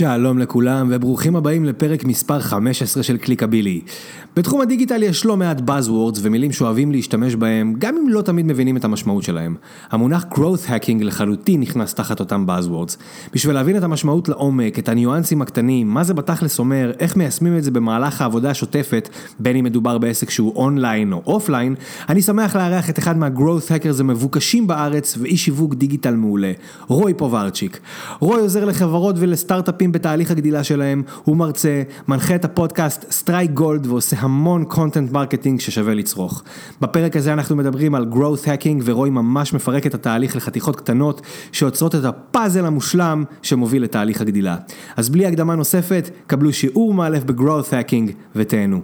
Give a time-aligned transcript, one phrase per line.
[0.00, 3.80] שלום לכולם וברוכים הבאים לפרק מספר 15 של קליקבילי.
[4.36, 8.76] בתחום הדיגיטל יש לא מעט Buzzwords ומילים שאוהבים להשתמש בהם, גם אם לא תמיד מבינים
[8.76, 9.54] את המשמעות שלהם.
[9.90, 12.96] המונח growth hacking לחלוטין נכנס תחת אותם Buzzwords.
[13.32, 17.64] בשביל להבין את המשמעות לעומק, את הניואנסים הקטנים, מה זה בתכלס אומר, איך מיישמים את
[17.64, 19.08] זה במהלך העבודה השוטפת,
[19.38, 21.74] בין אם מדובר בעסק שהוא אונליין או offline,
[22.08, 26.52] אני שמח לארח את אחד מה-growth hackers המבוקשים בארץ ואיש שיווק דיגיטל מעולה,
[26.86, 27.80] רוי פוברצ'יק.
[28.20, 34.16] רוי עוזר לחברות ולסטארט-אפים בתהליך הגדילה שלהם, הוא מרצה, מנחה את הפודקאסט Strike Gold ועושה
[34.18, 36.42] המון content marketing ששווה לצרוך.
[36.80, 41.20] בפרק הזה אנחנו מדברים על growth hacking ורוי ממש מפרק את התהליך לחתיכות קטנות
[41.52, 44.56] שיוצרות את הפאזל המושלם שמוביל לתהליך הגדילה.
[44.96, 48.80] אז בלי הקדמה נוספת, קבלו שיעור מאלף ב-growth hacking ותהנו.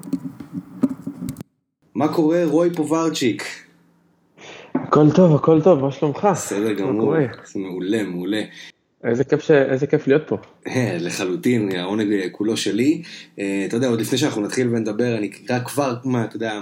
[1.94, 3.44] מה קורה רוי פוברצ'יק?
[4.74, 6.28] הכל טוב, הכל טוב, מה שלומך?
[6.32, 7.14] בסדר גמור,
[7.56, 8.42] מעולה, מעולה.
[9.06, 9.50] איזה כיף, ש...
[9.50, 10.36] איזה כיף להיות פה.
[10.66, 13.02] אה, לחלוטין, העונג כולו שלי.
[13.38, 15.30] אה, אתה יודע, עוד לפני שאנחנו נתחיל ונדבר, אני
[15.64, 16.60] כבר, מה, אתה יודע,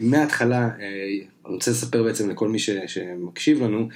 [0.00, 0.68] מההתחלה, אה,
[1.46, 2.70] אני רוצה לספר בעצם לכל מי ש...
[2.86, 3.88] שמקשיב לנו,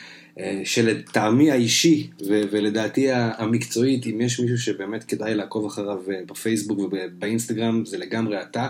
[0.64, 8.42] שלטעמי האישי ולדעתי המקצועית, אם יש מישהו שבאמת כדאי לעקוב אחריו בפייסבוק ובאינסטגרם, זה לגמרי
[8.42, 8.68] אתה.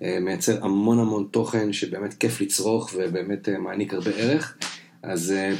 [0.00, 4.56] מייצר המון המון תוכן שבאמת כיף לצרוך ובאמת מעניק הרבה ערך.
[5.06, 5.32] אז...
[5.36, 5.52] אה,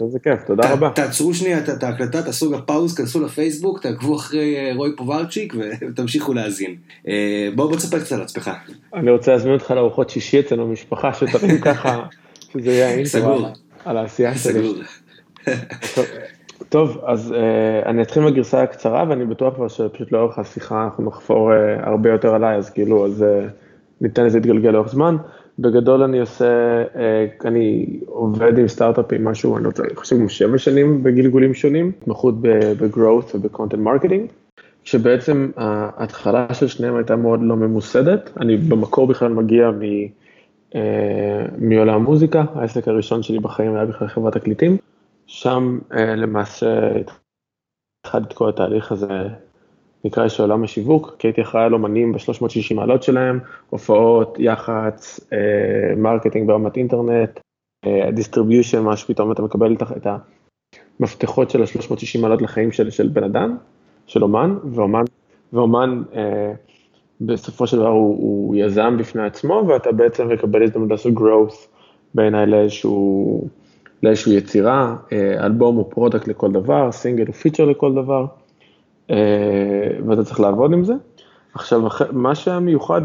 [0.00, 0.90] איזה כיף, תודה רבה.
[0.94, 5.54] תעצרו שנייה את ההקלטה, תעשו גם פאוז, כנסו לפייסבוק, תעקבו אחרי אה, רוי פוברצ'יק
[5.90, 6.76] ותמשיכו להאזין.
[7.08, 8.50] אה, בואו תספר קצת על עצמך.
[8.94, 12.02] אני רוצה להזמין אותך לארוחות שישי אצלנו במשפחה, שתבין ככה,
[12.52, 13.46] שזה יהיה אינטרו
[13.84, 14.72] על העשייה שלי.
[16.68, 17.34] טוב, אז
[17.86, 21.50] אני אתחיל מהגרסה הקצרה, ואני בטוח כבר שפשוט לאורך השיחה אנחנו נחפור
[21.82, 23.24] הרבה יותר עליי, אז כאילו, אז
[24.00, 25.16] ניתן לזה להתגלגל לאורך זמן.
[25.58, 31.54] בגדול אני עושה, אה, אני עובד עם סטארט-אפים משהו, אני אני חושב שבע שנים בגלגולים
[31.54, 34.32] שונים, התמחות ב-growth וב-content marketing,
[34.84, 39.82] שבעצם ההתחלה של שניהם הייתה מאוד לא ממוסדת, אני במקור בכלל מגיע מ,
[40.74, 44.76] אה, מעולם המוזיקה, העסק הראשון שלי בחיים היה בכלל חברת תקליטים,
[45.26, 46.90] שם אה, למעשה
[48.04, 49.28] התחלתי את כל התהליך הזה
[50.04, 53.38] נקרא לזה עולם השיווק, כי הייתי אחראי על אומנים ב-360 מעלות שלהם,
[53.70, 57.40] הופעות, יח"צ, אה, marketing ברמת אינטרנט,
[58.12, 60.06] distribution, מה שפתאום אתה מקבל את
[61.00, 63.56] המפתחות של ה-360 מעלות לחיים של, של בן אדם,
[64.06, 65.04] של אומן, ואומן,
[65.52, 66.52] ואומן אה,
[67.20, 71.66] בסופו של דבר הוא, הוא יזם בפני עצמו, ואתה בעצם מקבל הזדמנות לעשות growth
[72.14, 73.48] בעיניי לאיזשהו,
[74.02, 78.26] לאיזשהו יצירה, אה, אלבום הוא product לכל דבר, סינגל הוא feature לכל דבר.
[79.10, 80.94] אה, ואתה צריך לעבוד עם זה.
[81.54, 81.82] עכשיו,
[82.12, 83.02] מה שהמיוחד,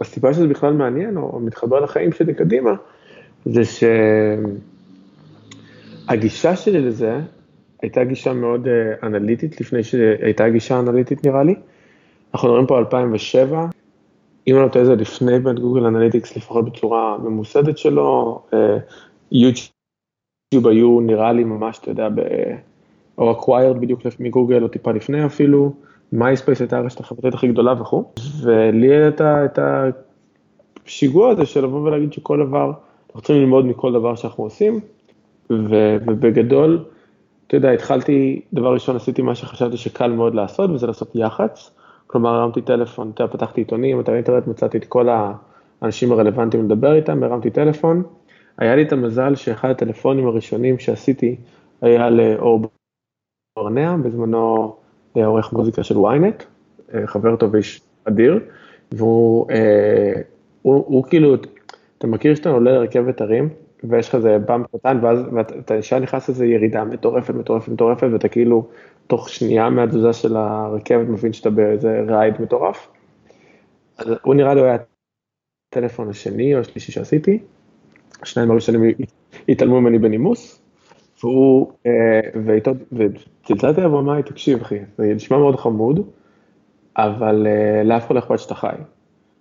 [0.00, 2.70] הסיבה שזה בכלל מעניין, או מתחבר לחיים שלי קדימה,
[3.44, 3.62] זה
[6.06, 7.20] שהגישה שלי לזה
[7.82, 11.54] הייתה גישה מאוד אה, אנליטית, לפני שהייתה גישה אנליטית נראה לי.
[12.34, 13.66] אנחנו מדברים פה על 2007,
[14.48, 18.42] אם אני לא טועה זה לפני בין Google Analytics, לפחות בצורה ממוסדת שלו,
[19.32, 22.08] יוטיוב היו נראה לי ממש, אתה יודע,
[23.18, 25.72] או acquired בדיוק מגוגל, או טיפה לפני אפילו,
[26.12, 28.04] מייספייס הייתה הרשת החברתית הכי גדולה וכו',
[28.42, 29.58] ולי הייתה את
[30.86, 32.72] השיגוע הזה של לבוא ולהגיד שכל דבר,
[33.06, 34.80] אנחנו צריכים ללמוד מכל דבר שאנחנו עושים,
[35.50, 36.84] ובגדול,
[37.46, 41.70] אתה יודע, התחלתי, דבר ראשון עשיתי מה שחשבתי שקל מאוד לעשות, וזה לעשות יח"צ,
[42.06, 45.08] כלומר הרמתי טלפון, אתה פתחתי עיתונים, אתר אינטרנט, מצאתי את כל
[45.82, 48.02] האנשים הרלוונטיים לדבר איתם, הרמתי טלפון,
[48.58, 51.36] היה לי את המזל שאחד הטלפונים הראשונים שעשיתי
[51.82, 52.60] היה לאור
[53.56, 54.76] ברנע, בזמנו
[55.16, 56.44] אה, עורך מוזיקה של ynet,
[56.94, 58.40] אה, חבר טוב ואיש אדיר,
[58.92, 60.12] והוא אה,
[60.62, 61.34] הוא, הוא כאילו,
[61.98, 63.48] אתה מכיר שאתה עולה לרכבת הרים,
[63.84, 65.18] ויש לך איזה באמפ קטן, ואז
[65.58, 68.68] אתה ישר נכנס לזה ירידה מטורפת, מטורפת, מטורפת, ואתה כאילו,
[69.06, 72.88] תוך שנייה מהתזוזה של הרכבת מבין שאתה באיזה רייד מטורף.
[73.98, 74.76] אז הוא נראה לי היה
[75.72, 77.38] הטלפון השני או השלישי שעשיתי,
[78.22, 78.82] השניים הראשונים
[79.48, 80.65] התעלמו ממני בנימוס,
[81.22, 82.20] והוא, אה,
[82.92, 86.10] וצלצלתי אליו ואמר לי, תקשיב אחי, זה נשמע מאוד חמוד,
[86.96, 88.76] אבל אה, לאף אחד לא אכפת שאתה חי.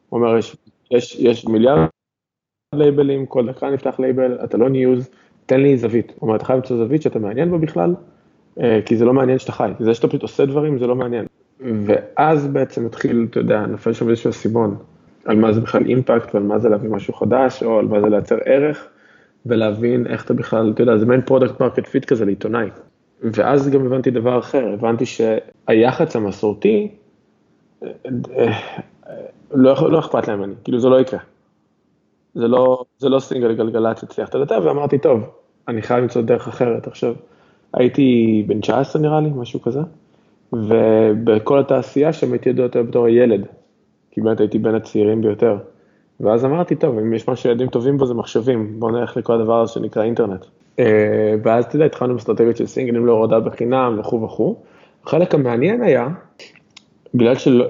[0.09, 0.57] הוא אומר, יש,
[0.91, 1.87] יש, יש מיליארד
[2.75, 5.09] לייבלים, כל דקה נפתח לייבל, אתה לא news,
[5.45, 6.11] תן לי זווית.
[6.15, 7.95] הוא אומר, אתה חייב למצוא זווית שאתה מעניין בה בכלל,
[8.59, 11.25] אה, כי זה לא מעניין שאתה חי, זה שאתה פשוט עושה דברים, זה לא מעניין.
[11.59, 14.77] ואז בעצם התחיל, אתה יודע, נופל שם איזשהו סימון,
[15.25, 18.09] על מה זה בכלל impact ועל מה זה להביא משהו חדש, או על מה זה
[18.09, 18.87] לייצר ערך.
[19.45, 22.67] ולהבין איך אתה בכלל, אתה יודע, זה מעין product market fit כזה לעיתונאי.
[23.21, 26.91] ואז גם הבנתי דבר אחר, הבנתי שהיח"צ המסורתי,
[29.51, 31.19] לא, לא אכפת להם ממני, כאילו זה לא יקרה.
[32.35, 35.29] זה לא, זה לא סינגל גלגלצ הצליח את הדתה, ואמרתי, טוב,
[35.67, 36.87] אני חייב למצוא דרך אחרת.
[36.87, 37.15] עכשיו,
[37.73, 39.79] הייתי בן 19 נראה לי, משהו כזה,
[40.53, 43.45] ובכל התעשייה שם הייתי ידוע יותר בתור הילד,
[44.11, 45.57] כי באמת הייתי בין הצעירים ביותר.
[46.19, 49.61] ואז אמרתי, טוב, אם יש משהו שילדים טובים בו זה מחשבים, בואו נלך לכל הדבר
[49.61, 50.45] הזה שנקרא אינטרנט.
[50.79, 54.55] אה, ואז אתה יודע, התחלנו עם אסטרטגיות של סינגלים להורדה בחינם וכו' וכו'.
[55.03, 56.07] החלק המעניין היה,
[57.13, 57.65] בגלל שלא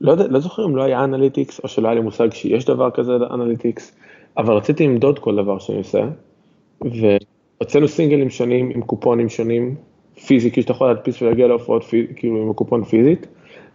[0.00, 3.12] לא, לא זוכר אם לא היה analytics, או שלא היה לי מושג שיש דבר כזה
[3.30, 3.96] analytics,
[4.36, 6.04] אבל רציתי למדוד כל דבר שאני עושה,
[6.80, 9.74] והוצאנו סינגלים שונים עם קופונים שונים,
[10.26, 11.84] פיזי, כאילו שאתה יכול להדפיס ולהגיע להופעות
[12.16, 13.26] כאילו עם הקופון פיזית,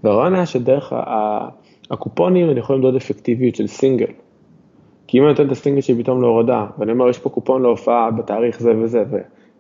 [0.03, 0.93] והרעיון היה שדרך
[1.91, 4.11] הקופונים אני יכול למדוד אפקטיביות של סינגל.
[5.07, 8.11] כי אם אני נותן את הסינגל שלי פתאום להורדה, ואני אומר יש פה קופון להופעה
[8.11, 9.03] בתאריך זה וזה,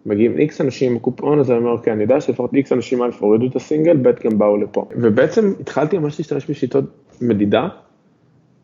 [0.05, 3.09] ומגיעים איקס אנשים עם הקופון הזה, אני אומר אוקיי, אני יודע שלפחות איקס אנשים א'
[3.19, 4.85] הורידו את הסינגל, ב' גם באו לפה.
[4.91, 6.83] ובעצם התחלתי ממש להשתמש בשיטות
[7.21, 7.67] מדידה,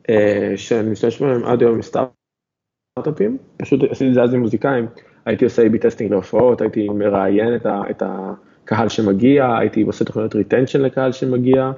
[0.10, 4.86] אה, שאני משתמש בהן עד היום בסטארט-אפים, פשוט עשיתי את זה אז עם מוזיקאים,
[5.26, 10.36] הייתי עושה A-B testing להופעות, הייתי מראיין את, ה, את הקהל שמגיע, הייתי עושה תוכניות
[10.36, 11.72] retention לקהל שמגיע,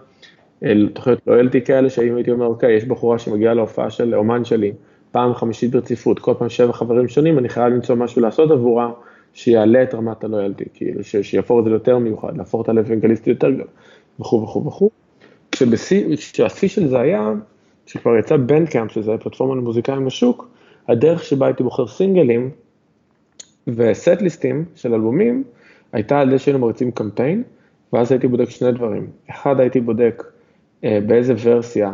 [0.94, 4.72] תוכניות loyalty כאלה, שאם הייתי אומר, אוקיי, יש בחורה שמגיעה להופעה של אומן שלי,
[5.12, 8.92] פעם חמישית ברציפות, כל פעם שבע חברים שונים, אני חייב למצוא משהו לעשות עבורה,
[9.34, 13.68] שיעלה את רמת הלויאלטי, כאילו, שיהפוך את זה ליותר מיוחד, להפוך אותה ל-evangelist יותר גדול,
[14.20, 14.90] וכו' וכו' וכו'.
[15.52, 17.34] כשהשיא של זה היה,
[17.86, 20.50] שכבר יצא בנדקאמפ, שזה פלטפורמה למוזיקאים בשוק,
[20.88, 22.50] הדרך שבה הייתי בוחר סינגלים
[23.68, 25.44] וסט-ליסטים של אלבומים,
[25.92, 27.44] הייתה על זה שהיינו מריצים קמפיין,
[27.94, 29.08] ואז הייתי בודק שני דברים.
[29.30, 30.24] אחד, הייתי בודק
[30.84, 31.94] באיזה ורסיה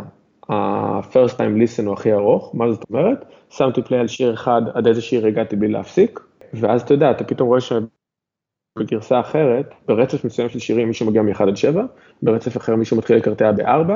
[0.50, 3.26] ה-first time listen הוא הכי ארוך, מה זאת אומרת?
[3.50, 6.20] שמתי פליי על שיר אחד, עד איזה שיר הגעתי בלי להפסיק,
[6.54, 11.44] ואז אתה יודע, אתה פתאום רואה שבגרסה אחרת, ברצף מסוים של שירים מישהו מגיע מ-1
[11.44, 11.86] עד 7,
[12.22, 13.92] ברצף אחר מישהו מתחיל לקרטע ב-4,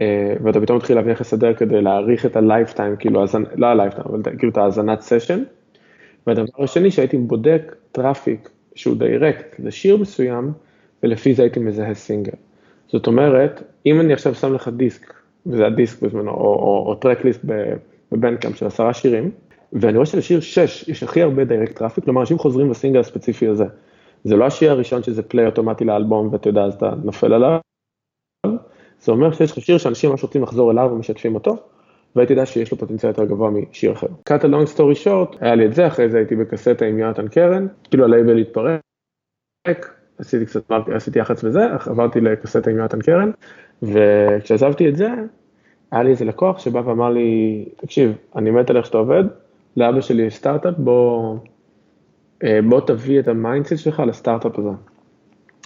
[0.00, 3.24] אה, ואתה פתאום מתחיל להבין איך לסדר כדי להאריך את ה-lifetime, כאילו,
[3.56, 5.42] לא ה-lifetime, אבל כאילו את ההאזנת session.
[6.26, 10.52] והדבר השני שהייתי בודק traffic שהוא direct לשיר מסוים,
[11.02, 12.32] ולפי זה הייתי מזהה סינגל.
[12.94, 15.14] זאת אומרת, אם אני עכשיו שם לך דיסק,
[15.46, 17.40] וזה הדיסק בזמנו, או, או, או track list
[18.12, 19.30] בבנקאמפ של עשרה שירים,
[19.72, 23.64] ואני רואה שלשיר 6 יש הכי הרבה direct traffic, כלומר אנשים חוזרים לסינגל הספציפי הזה.
[24.24, 27.58] זה לא השיר הראשון שזה פליי אוטומטי לאלבום ואתה יודע, אז אתה נופל עליו.
[29.00, 31.56] זה אומר שיש לך שיר שאנשים ממש רוצים לחזור אליו ומשתפים אותו,
[32.16, 34.06] והייתי יודע שיש לו פוטנציאל יותר גבוה משיר אחר.
[34.28, 37.66] a long story short, היה לי את זה, אחרי זה הייתי בקסטה עם יונתן קרן,
[37.90, 38.80] כאילו הלייבל התפרק,
[40.18, 40.62] עשיתי קצת,
[40.94, 43.30] עשיתי יח"צ וזה, עברתי לקסטה עם יונתן קרן,
[43.82, 45.08] וכשעזבתי את זה,
[45.90, 49.24] היה לי איזה לקוח שבא ואמר לי, תקשיב, אני מת על איך שאתה עובד,
[49.76, 51.36] לאבא שלי יש סטארט-אפ, בוא,
[52.44, 54.68] אה, בוא תביא את ה-mindset שלך לסטארט-אפ הזה.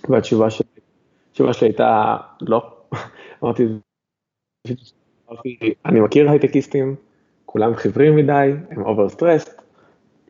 [0.08, 0.66] והתשובה שלי,
[1.30, 2.70] התשובה שלי הייתה, לא.
[3.42, 3.66] אמרתי,
[5.86, 6.96] אני מכיר הייטקיסטים,
[7.46, 9.56] כולם חיוורים מדי, הם over stressed,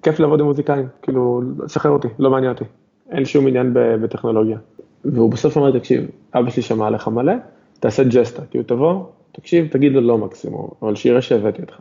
[0.02, 2.64] כיף לעבוד עם מוזיקאים, כאילו, שחרר אותי, לא מעניין אותי,
[3.10, 4.58] אין שום עניין בטכנולוגיה.
[5.04, 7.32] והוא בסוף אמר, תקשיב, אבא שלי שמע עליך מלא,
[7.80, 11.78] תעשה ג'סטה, כאילו תבוא, תקשיב, תגיד לו לא מקסימום, אבל שיראה שהבאתי אותך.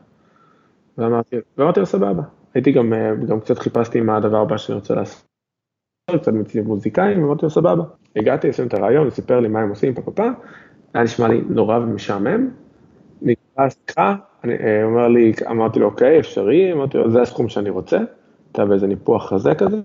[0.98, 2.94] ואמרתי, לו סבבה, הייתי גם,
[3.28, 5.28] גם קצת חיפשתי מה הדבר הבא שאני רוצה לעשות,
[6.12, 7.84] קצת מציב מוזיקאים, אמרתי לו סבבה.
[8.16, 10.24] הגעתי, עשינו את הרעיון, הוא סיפר לי מה הם עושים, פה פה פה,
[10.94, 12.50] היה נשמע לי נורא ומשעמם,
[13.22, 18.00] נקרא שיחה, הוא אה, לי, אמרתי לו אוקיי, אפשרי, אמרתי לו זה הסכום שאני רוצה,
[18.52, 19.78] אתה באיזה ניפוח חזה כזה,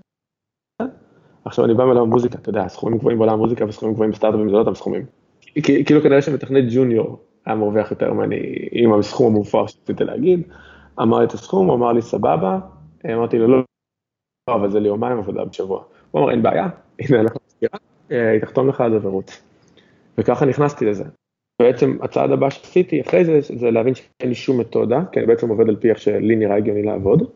[1.45, 4.53] עכשיו אני בא מעולם המוזיקה, אתה יודע, סכומים גבוהים בעולם המוזיקה וסכומים גבוהים בסטארט-אפים זה
[4.53, 5.05] לא אותם סכומים.
[5.85, 8.37] כאילו כנראה שמתכנת ג'וניור היה מרוויח יותר ממני
[8.71, 10.41] עם הסכום המופר שרציתי להגיד,
[11.01, 12.59] אמר לי את הסכום, הוא אמר לי סבבה,
[13.05, 13.63] אמרתי לו לא,
[14.49, 15.83] לא, אבל זה לי יומיים עבודה בשבוע.
[16.11, 16.69] הוא אמר אין בעיה,
[16.99, 17.79] הנה אנחנו סגירה,
[18.11, 19.43] אה, היא תחתום לך על ורוץ.
[20.17, 21.03] וככה נכנסתי לזה.
[21.61, 25.49] בעצם הצעד הבא שעשיתי אחרי זה, זה להבין שאין לי שום מתודה, כי אני בעצם
[25.49, 27.29] עובד על פי איך שלי נראה הגיוני לעבוד,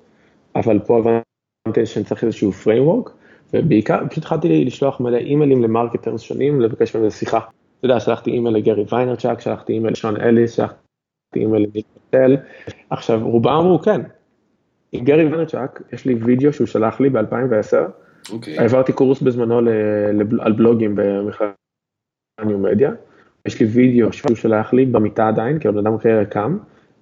[0.56, 3.10] אבל פה הבנתי שאני צריך איזשהו framework,
[3.54, 7.38] ובעיקר פשוט התחלתי לשלוח מלא אימיילים ל-marketers שונים, לבקש מהם שיחה.
[7.38, 10.75] אתה יודע, שלחתי אימייל לגרי ויינרצ'וק, שלחתי אימייל לשון אליס, שלחתי
[11.36, 11.86] אימייל לניק
[12.89, 14.01] עכשיו רובם אמרו כן,
[14.92, 18.32] עם גרי ויינרצ'וק יש לי וידאו שהוא שלח לי ב-2010, okay.
[18.34, 18.60] אוקיי.
[18.60, 19.58] העברתי קורס בזמנו
[20.39, 21.54] על בלוגים במכללת
[22.46, 22.92] ניו מדיה,
[23.46, 26.58] יש לי וידאו שהוא שלח לי במיטה עדיין, כי הבן אדם כרגע קם,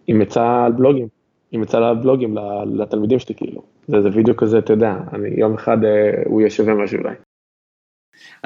[0.07, 1.07] עם עצה על בלוגים,
[1.51, 2.37] עם עצה על בלוגים
[2.73, 6.49] לתלמידים שלי כאילו, זה איזה וידאו כזה, אתה יודע, אני יום אחד אה, הוא יהיה
[6.49, 7.15] שווה משהו אולי.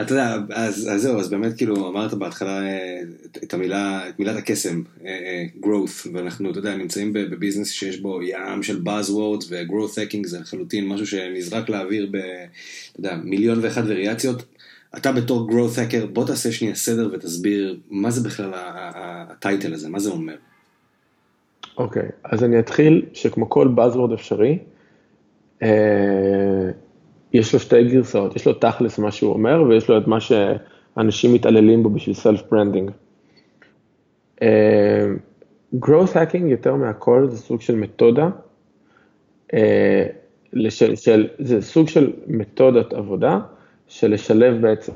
[0.01, 3.01] אתה יודע, אז, אז זהו, אז באמת כאילו אמרת בהתחלה אה,
[3.43, 8.21] את המילה, את מילת הקסם, uh, uh, growth, ואנחנו, אתה יודע, נמצאים בביזנס שיש בו
[8.21, 13.83] ים של buzzwords ו-growth hacking זה לחלוטין משהו שנזרק לאוויר ב, אתה יודע, מיליון ואחת
[13.87, 14.45] וריאציות.
[14.97, 19.99] אתה בתור growth hacker, בוא תעשה שנייה סדר ותסביר מה זה בכלל הטייטל הזה, מה
[19.99, 20.35] זה אומר.
[21.77, 24.57] אוקיי, okay, אז אני אתחיל שכמו כל buzzword אפשרי, אה,
[27.33, 30.17] יש לו שתי גרסאות, יש לו תכלס מה שהוא אומר ויש לו את מה
[30.97, 32.91] אנשים מתעללים בו בשביל self branding.
[35.75, 38.29] growth hacking יותר מהכל זה סוג של מתודה,
[40.53, 43.39] לשל, של, זה סוג של מתודת עבודה
[43.87, 44.93] של לשלב בעצם,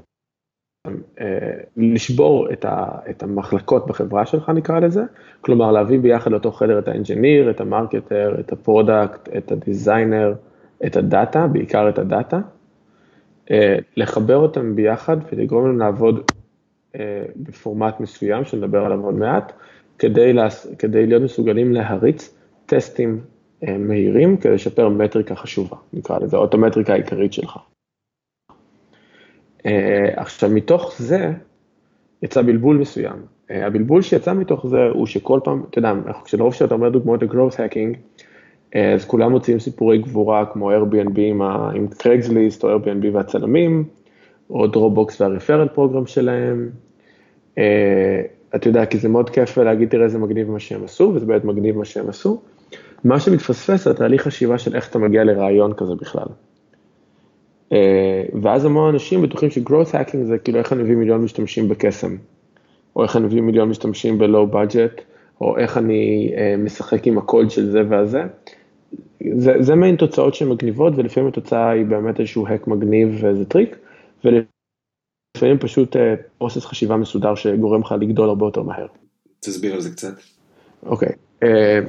[1.77, 5.03] לשבור את, ה, את המחלקות בחברה שלך נקרא לזה,
[5.41, 10.33] כלומר להביא ביחד לאותו חדר את ה-engineer, את ה-marketer, את ה-product, את ה-designer,
[10.85, 12.39] את ה-data, בעיקר את ה-data,
[13.97, 16.31] לחבר אותם ביחד ולגרום להם לעבוד
[17.35, 19.51] בפורמט מסוים, שנדבר עליו עוד מעט,
[19.99, 20.47] כדי, לה,
[20.79, 22.35] כדי להיות מסוגלים להריץ
[22.65, 23.21] טסטים
[23.79, 27.59] מהירים כדי לשפר מטריקה חשובה, נקרא לזה, או את המטריקה העיקרית שלך.
[30.15, 31.31] עכשיו, מתוך זה
[32.21, 33.25] יצא בלבול מסוים.
[33.49, 35.93] הבלבול שיצא מתוך זה הוא שכל פעם, אתה יודע,
[36.25, 38.21] כשלרוב שאתה אומר דוגמאות ל-growth hacking,
[38.75, 43.83] אז כולם מוצאים סיפורי גבורה כמו Airbnb עם, עם קרייגסליסט או Airbnb והצלמים,
[44.49, 46.69] או דרופבוקס וה-referral program שלהם.
[48.55, 51.45] אתה יודע, כי זה מאוד כיף להגיד, תראה איזה מגניב מה שהם עשו, וזה באמת
[51.45, 52.41] מגניב מה שהם עשו.
[53.03, 56.27] מה שמתפספס זה התהליך חשיבה של איך אתה מגיע לרעיון כזה בכלל.
[58.41, 62.15] ואז המון אנשים בטוחים ש-growth hacking זה כאילו איך אני מביא מיליון משתמשים בקסם,
[62.95, 65.01] או איך אני מביא מיליון משתמשים ב-low budget,
[65.41, 68.23] או איך אני משחק עם הקוד של זה והזה.
[69.37, 73.77] זה, זה מעין תוצאות שהן מגניבות, ולפעמים התוצאה היא באמת איזשהו hack מגניב ואיזה טריק,
[74.25, 75.95] ולפעמים פשוט
[76.37, 78.87] process חשיבה מסודר שגורם לך לגדול הרבה יותר מהר.
[79.39, 80.13] תסביר על זה קצת.
[80.85, 81.09] אוקיי.
[81.09, 81.13] Okay.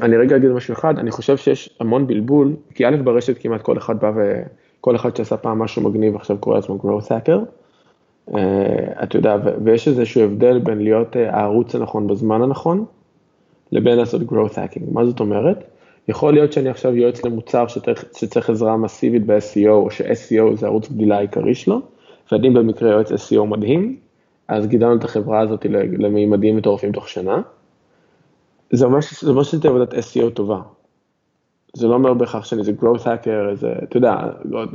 [0.03, 3.79] אני רגע אגיד משהו אחד, אני חושב שיש המון בלבול, כי א' ברשת כמעט כל
[3.79, 7.38] אחד בא וכל אחד שעשה פעם משהו מגניב עכשיו קורא לעצמו growth hacker,
[9.03, 12.85] אתה יודע, ויש איזשהו הבדל בין להיות הערוץ הנכון בזמן הנכון,
[13.73, 15.64] לבין לעשות growth hacking, מה זאת אומרת?
[16.08, 20.88] יכול להיות שאני עכשיו יועץ למוצר שצריך, שצריך עזרה מסיבית ב-SEO, או ש-SEO זה ערוץ
[20.88, 21.80] גדילה העיקרי שלו,
[22.32, 23.96] ואני במקרה יועץ SEO מדהים,
[24.49, 25.66] אז גידלנו את החברה הזאת
[25.99, 27.42] למימדים מטורפים תוך שנה.
[28.73, 30.61] זה אומר שעשיתי עבודת SEO טובה.
[31.76, 34.16] זה לא אומר בהכרח שאני איזה growth hacker, איזה, אתה יודע,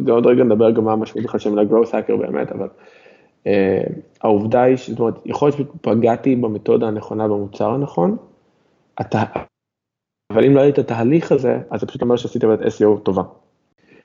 [0.09, 2.67] עוד רגע נדבר גם מה המשמעות בכלל של המילה growth hacker באמת, אבל
[3.43, 3.48] uh,
[4.21, 8.17] העובדה היא, זאת אומרת, יכול להיות שפגעתי במתודה הנכונה במוצר הנכון,
[9.01, 9.24] אתה,
[10.33, 13.24] אבל אם לא היה את התהליך הזה, אז זה פשוט אומר שעשיתי עבודת SEO טובה.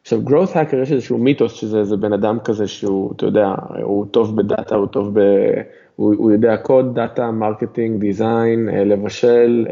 [0.03, 4.37] עכשיו, growth hacker יש איזשהו מיתוס שזה בן אדם כזה שהוא, אתה יודע, הוא טוב
[4.37, 5.23] ב-data, הוא טוב ב...
[5.97, 9.67] הוא, הוא יודע קוד, data, marketing, design, לבשל,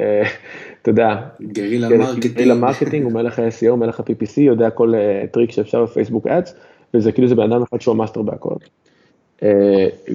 [0.83, 4.93] אתה יודע, guerrilla marketing, guerrilla marketing, הוא מלך ה-SEO, מלך ה-PPC, יודע כל
[5.31, 6.55] טריק שאפשר בפייסבוק ads,
[6.95, 8.55] וזה כאילו זה בן אדם אחד שהוא master בהכל.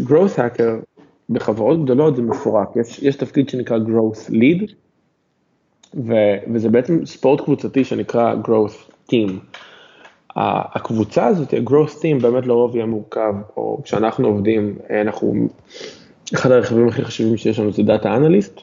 [0.08, 4.72] growth hacker, בחברות גדולות זה מפורק, יש, יש תפקיד שנקרא growth lead,
[5.98, 6.14] ו,
[6.54, 9.32] וזה בעצם ספורט קבוצתי שנקרא growth team.
[10.76, 15.48] הקבוצה הזאת, ה-growth team באמת לרוב יהיה מורכב, או כשאנחנו עובדים, אנחנו,
[16.36, 18.62] אחד הרכיבים הכי חשובים שיש לנו זה Data Analyst,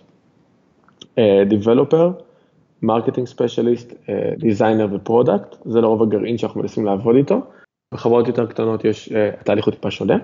[1.50, 2.22] Developer,
[2.84, 4.08] Marketing Specialist,
[4.40, 7.40] Designer ו-Product, זה לרוב הגרעין שאנחנו מנסים לעבוד איתו,
[7.94, 10.18] בחברות יותר קטנות יש, התהליך הוא טיפה שונה,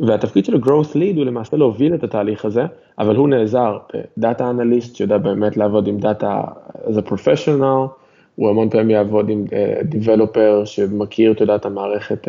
[0.00, 2.64] והתפקיד של ה-growth lead הוא למעשה להוביל את התהליך הזה,
[2.98, 6.42] אבל הוא נעזר ב-Data Analyst שיודע באמת לעבוד עם דאטה
[6.84, 7.88] as a professional,
[8.36, 9.44] הוא המון פעמים יעבוד עם
[9.84, 12.28] דיבלופר שמכיר, אתה יודע, את המערכת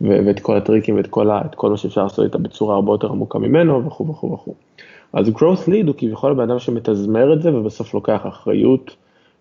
[0.00, 3.38] ואת כל הטריקים ואת כל, את כל מה שאפשר לעשות איתה בצורה הרבה יותר עמוקה
[3.38, 4.54] ממנו וכו' וכו' וכו'.
[5.12, 8.96] אז growth lead הוא כביכול בן אדם שמתזמר את זה ובסוף לוקח אחריות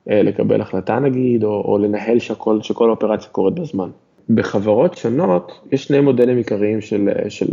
[0.07, 3.89] לקבל החלטה נגיד, או, או לנהל שכל, שכל האופרציה קורית בזמן.
[4.29, 7.45] בחברות שונות יש שני מודלים עיקריים של, של,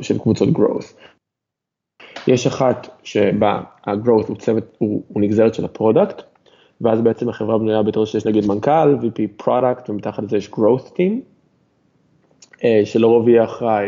[0.00, 0.94] של קבוצות growth.
[2.26, 6.22] יש אחת שבה ה-growth הוא צוות, הוא, הוא נגזרת של ה-product,
[6.80, 11.12] ואז בעצם החברה בנויה בתור שיש נגיד מנכ"ל, VP product, ומתחת לזה יש growth team,
[12.84, 13.86] שלרוב יהיה אחראי,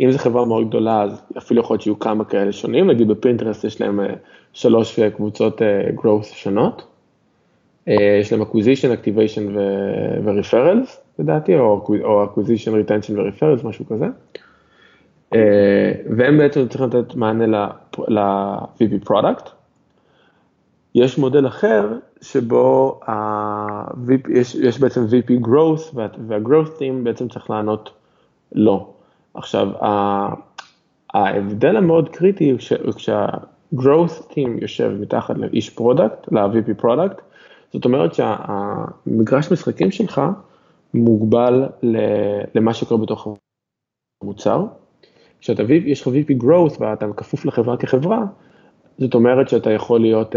[0.00, 3.64] אם זו חברה מאוד גדולה, אז אפילו יכול להיות שיהיו כמה כאלה שונים, נגיד בפינטרסט
[3.64, 4.00] יש להם
[4.52, 5.62] שלוש קבוצות
[5.96, 6.86] growth שונות,
[7.86, 9.40] יש להם acquisition, activation
[10.24, 14.06] ו-referrals, לדעתי, או, או acquisition, retention ו-referrals, משהו כזה.
[16.16, 17.46] והם בעצם צריכים לתת מענה
[18.08, 19.48] ל-VP product.
[20.94, 21.88] יש מודל אחר
[22.22, 27.90] שבו ה-VP, יש, יש בעצם VP growth וה-growth team בעצם צריך לענות
[28.52, 28.90] לא.
[29.34, 29.68] עכשיו,
[31.14, 37.20] ההבדל המאוד קריטי הוא כשה-growth team יושב מתחת לאיש product, ל-VP product,
[37.72, 40.20] זאת אומרת שהמגרש משחקים שלך
[40.94, 41.68] מוגבל
[42.54, 43.28] למה שקורה בתוך
[44.22, 44.64] המוצר.
[45.40, 48.24] כשאתה יש לך VP growth ואתה כפוף לחברה כחברה,
[48.98, 50.34] זאת אומרת שאתה יכול להיות,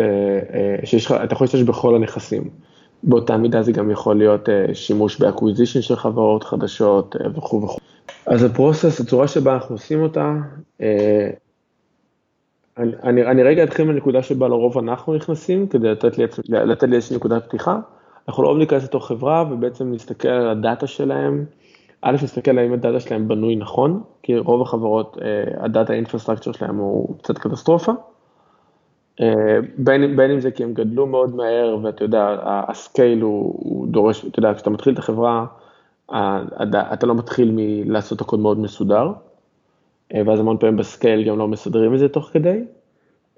[0.84, 2.50] שיש לך, אתה יכול להשתמש בכל הנכסים.
[3.04, 7.80] באותה מידה זה גם יכול להיות שימוש ב-acquisition של חברות חדשות וכו' וכו'.
[8.26, 10.34] אז ה process, הצורה שבה אנחנו עושים אותה,
[10.82, 11.30] אה,
[12.78, 16.96] אני, אני, אני רגע אתחיל מהנקודה שבה לרוב אנחנו נכנסים, כדי לתת לי, לתת לי
[16.96, 17.80] איזושהי נקודת פתיחה.
[18.28, 21.46] אנחנו לרוב ניכנס לתוך חברה ובעצם נסתכל על הדאטה שלהם,
[22.02, 26.78] א', נסתכל האם הדאטה שלהם בנוי נכון, כי רוב החברות, אה, ה data infrastructure שלהם
[26.78, 27.92] הוא קצת קטסטרופה.
[29.22, 33.56] אה, בין, בין אם זה כי הם גדלו מאוד מהר ואתה יודע, ה scale הוא,
[33.58, 35.46] הוא דורש, אתה יודע, כשאתה מתחיל את החברה,
[36.94, 39.12] אתה לא מתחיל מלעשות הכל מאוד מסודר,
[40.14, 42.64] אה, ואז המון פעמים ב scale גם לא מסדרים את זה תוך כדי.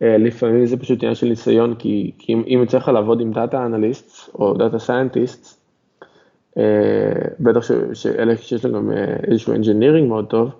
[0.02, 3.65] אה, לפעמים זה פשוט עניין של ניסיון, כי, כי אם, אם תלך לעבוד עם data
[3.65, 5.65] analyst או data scientist,
[7.40, 7.62] בטח
[7.94, 8.92] שאלה שיש להם גם
[9.28, 10.52] איזשהו engineering מאוד טוב,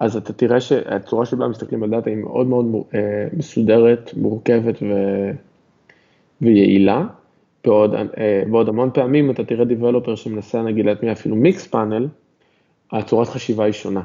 [0.00, 4.86] אז אתה תראה שהצורה שבה מסתכלים על דאטה היא מאוד מאוד אה, מסודרת, מורכבת ו...
[6.40, 7.06] ויעילה,
[7.66, 12.08] ועוד, אה, ועוד המון פעמים אתה תראה developer שמנסה נגיד להטמיע אפילו Mixpanel,
[12.92, 14.02] הצורת חשיבה היא שונה.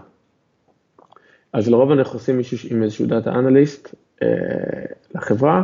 [1.53, 3.91] אז לרוב אנחנו עושים מישהו עם איזשהו data analyst אה,
[5.15, 5.63] לחברה,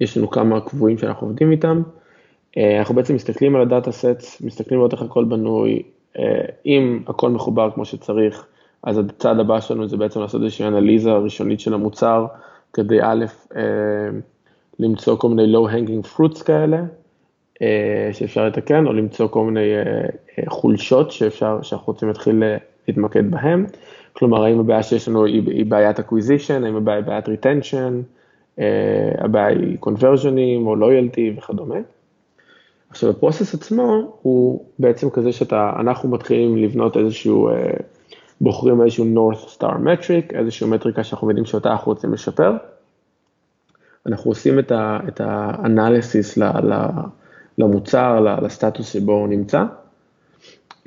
[0.00, 1.82] יש לנו כמה קבועים שאנחנו עובדים איתם,
[2.78, 5.82] אנחנו בעצם מסתכלים על ה data sets, מסתכלים לראות איך הכל בנוי,
[6.66, 8.46] אם הכל מחובר כמו שצריך,
[8.82, 12.26] אז הצעד הבא שלנו זה בעצם לעשות איזושהי אנליזה ראשונית של המוצר,
[12.72, 13.24] כדי א',
[13.56, 13.62] אה,
[14.78, 16.82] למצוא כל מיני low-hanging fruits כאלה,
[17.62, 22.42] אה, שאפשר לתקן, או למצוא כל מיני אה, חולשות שאפשר, שאנחנו רוצים להתחיל
[22.88, 23.66] להתמקד בהן.
[24.16, 27.92] כלומר, האם הבעיה שיש לנו היא בעיית acquisition, האם הבעיה היא בעיית retention,
[29.18, 31.78] הבעיה היא conversionים או loyalty וכדומה.
[32.90, 37.50] עכשיו, הפרוסס עצמו הוא בעצם כזה שאנחנו מתחילים לבנות איזשהו
[38.40, 42.52] בוחרים איזשהו North Star Metric, איזושהי מטריקה שאנחנו יודעים שאותה אנחנו רוצים לשפר.
[44.06, 46.38] אנחנו עושים את האנליסיס
[47.58, 49.66] למוצר, לסטטוס שבו הוא נמצא, אה,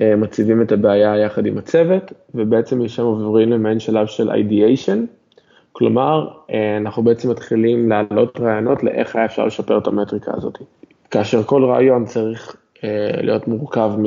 [0.00, 4.98] מציבים את הבעיה יחד עם הצוות, ובעצם משם עוברים למעין שלב של ideation,
[5.72, 10.58] כלומר, אה, אנחנו בעצם מתחילים להעלות רעיונות לאיך היה אפשר לשפר את המטריקה הזאת.
[11.10, 14.04] כאשר כל רעיון צריך אה, להיות מורכב מ...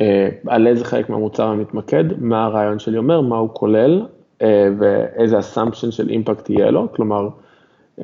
[0.00, 4.02] אה, על איזה חלק מהמוצר אני מתמקד, מה הרעיון שלי אומר, מה הוא כולל
[4.42, 7.28] אה, ואיזה assumption של impact יהיה לו, כלומר,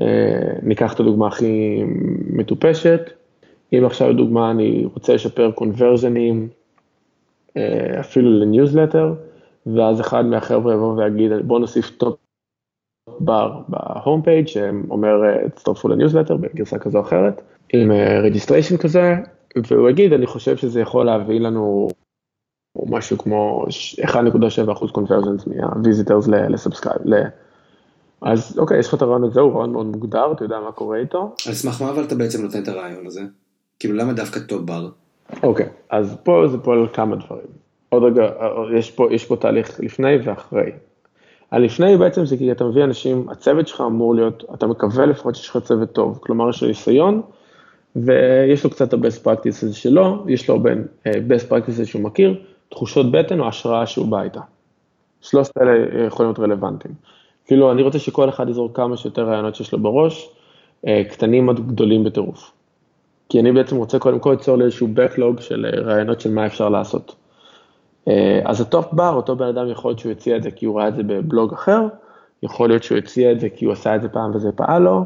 [0.01, 1.83] אה, ניקח את הדוגמה הכי
[2.31, 3.11] מטופשת,
[3.79, 6.49] אם עכשיו לדוגמה אני רוצה לשפר conversion ים,
[8.01, 9.15] אפילו לניוזלטר,
[9.67, 12.17] ואז אחד מהחבר'ה יבוא ויגיד בוא נוסיף top
[13.21, 17.91] bar ב home page שאומר תצטרפו לניוזלטר בגרסה כזו או אחרת, עם
[18.23, 19.15] registration כזה,
[19.71, 21.89] והוא יגיד, אני חושב שזה יכול להביא לנו
[22.87, 23.65] משהו כמו
[24.03, 27.01] 1.7% conversions מה visitors ל subscribe.
[28.23, 30.99] אז אוקיי, יש לך את הרעיון הזה, הוא רעיון מאוד מוגדר, אתה יודע מה קורה
[30.99, 31.35] איתו.
[31.49, 33.23] על סמך מה אבל אתה בעצם נותן את הרעיון הזה?
[33.79, 34.89] כאילו למה דווקא top bar?
[35.43, 37.47] אוקיי, אז פה זה פועל כמה דברים.
[37.89, 38.31] עוד רגע,
[38.79, 40.71] יש פה, יש פה תהליך לפני ואחרי.
[41.51, 45.49] הלפני בעצם זה כי אתה מביא אנשים, הצוות שלך אמור להיות, אתה מקווה לפחות שיש
[45.49, 47.23] לך צוות טוב, כלומר יש לו ניסיון,
[47.97, 53.13] ויש לו קצת ה-best practices שלו, יש לו בין אה, best practices שהוא מכיר, תחושות
[53.13, 54.41] בטן או השראה שהוא בא איתה.
[55.21, 56.95] שלושת אלה יכולים להיות רלוונטיים.
[57.47, 60.31] כאילו, אני רוצה שכל אחד יזור כמה שיותר רעיונות שיש לו בראש,
[61.11, 62.51] קטנים עד גדולים בטירוף.
[63.35, 66.47] כי אני בעצם רוצה קודם כל ליצור לי איזשהו backlog של אה, רעיונות של מה
[66.47, 67.15] אפשר לעשות.
[68.09, 68.11] אה,
[68.45, 70.79] אז ה top bar, אותו בן אדם יכול להיות שהוא הציע את זה כי הוא
[70.79, 71.81] ראה את זה בבלוג אחר,
[72.43, 75.05] יכול להיות שהוא הציע את זה כי הוא עשה את זה פעם וזה פעל לו,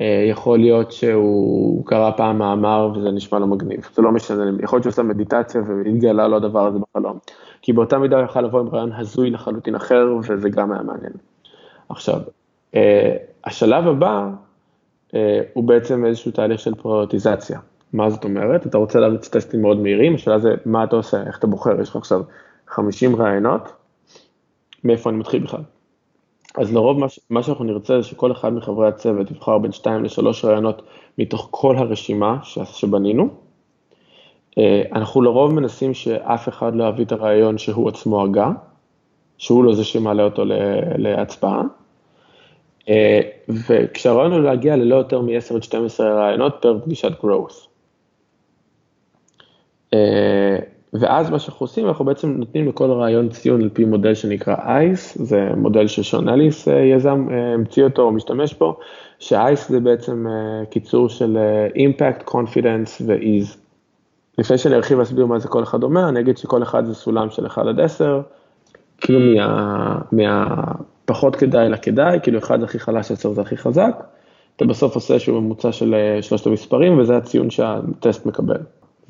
[0.00, 4.76] אה, יכול להיות שהוא קרא פעם מאמר וזה נשמע לו מגניב, זה לא משנה, יכול
[4.76, 7.18] להיות שהוא עושה מדיטציה והתגלה לו הדבר הזה בחלום,
[7.62, 11.12] כי באותה מידה הוא יכול לבוא עם רעיון הזוי לחלוטין אחר וזה גם היה מעניין.
[11.88, 12.20] עכשיו,
[12.74, 14.49] אה, השלב הבא אה,
[15.52, 17.58] הוא בעצם איזשהו תהליך של פריוטיזציה.
[17.92, 18.66] מה זאת אומרת?
[18.66, 21.88] אתה רוצה להריץ טסטים מאוד מהירים, השאלה זה מה אתה עושה, איך אתה בוחר, יש
[21.88, 22.22] לך עכשיו
[22.68, 23.72] 50 רעיונות,
[24.84, 25.62] מאיפה אני מתחיל בכלל?
[26.58, 30.46] אז לרוב מה, מה שאנחנו נרצה זה שכל אחד מחברי הצוות יבחר בין 2 ל-3
[30.46, 30.82] רעיונות
[31.18, 33.28] מתוך כל הרשימה שבנינו.
[34.58, 38.50] אה, אנחנו לרוב מנסים שאף אחד לא יביא את הרעיון שהוא עצמו הגה,
[39.38, 40.42] שהוא לא זה שמעלה אותו
[40.98, 41.62] להצבעה.
[42.90, 47.66] אה, וכשהרעיון הוא להגיע ללא יותר מ-10 עד 12 רעיונות פר פגישת growth.
[49.94, 50.58] אה,
[50.92, 55.18] ואז מה שאנחנו עושים, אנחנו בעצם נותנים לכל רעיון ציון על פי מודל שנקרא אייס,
[55.18, 58.78] זה מודל ששון אליס אה, יזם, המציא אותו או משתמש בו,
[59.18, 60.26] ש ICE זה בעצם
[60.70, 61.38] קיצור של
[61.74, 63.56] impact, confidence ו-ease.
[64.38, 67.30] לפני שאני ארחיב ואסביר מה זה כל אחד אומר, אני אגיד שכל אחד זה סולם
[67.30, 68.20] של 1 עד 10,
[69.00, 69.20] כאילו
[70.12, 70.54] מה,
[71.10, 74.04] מהפחות כדאי לכדאי, כאילו 1 זה הכי חלש, 10 זה הכי חזק,
[74.56, 78.60] אתה בסוף עושה איזשהו ממוצע של שלושת המספרים וזה הציון שהטסט מקבל.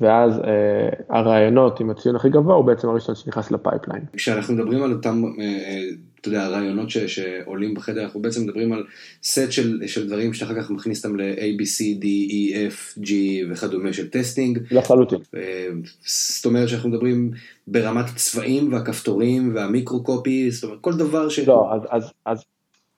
[0.01, 4.01] ואז אה, הרעיונות עם הציון הכי גבוה הוא בעצם הראשון שנכנס ל pipeline.
[4.13, 5.81] כשאנחנו מדברים על אותם, אה, אה,
[6.21, 8.83] אתה יודע, רעיונות ש, שעולים בחדר, אנחנו בעצם מדברים על
[9.23, 13.11] סט של, של דברים שאחר כך מכניס אותם ל-A, B, C, D, E, F, G
[13.49, 14.59] וכדומה של testing.
[14.71, 15.19] לחלוטין.
[15.35, 15.67] אה,
[16.05, 17.31] זאת אומרת שאנחנו מדברים
[17.67, 21.39] ברמת הצבעים והכפתורים וה micro-copy, זאת אומרת כל דבר ש...
[21.39, 22.43] לא, אז, אז, אז,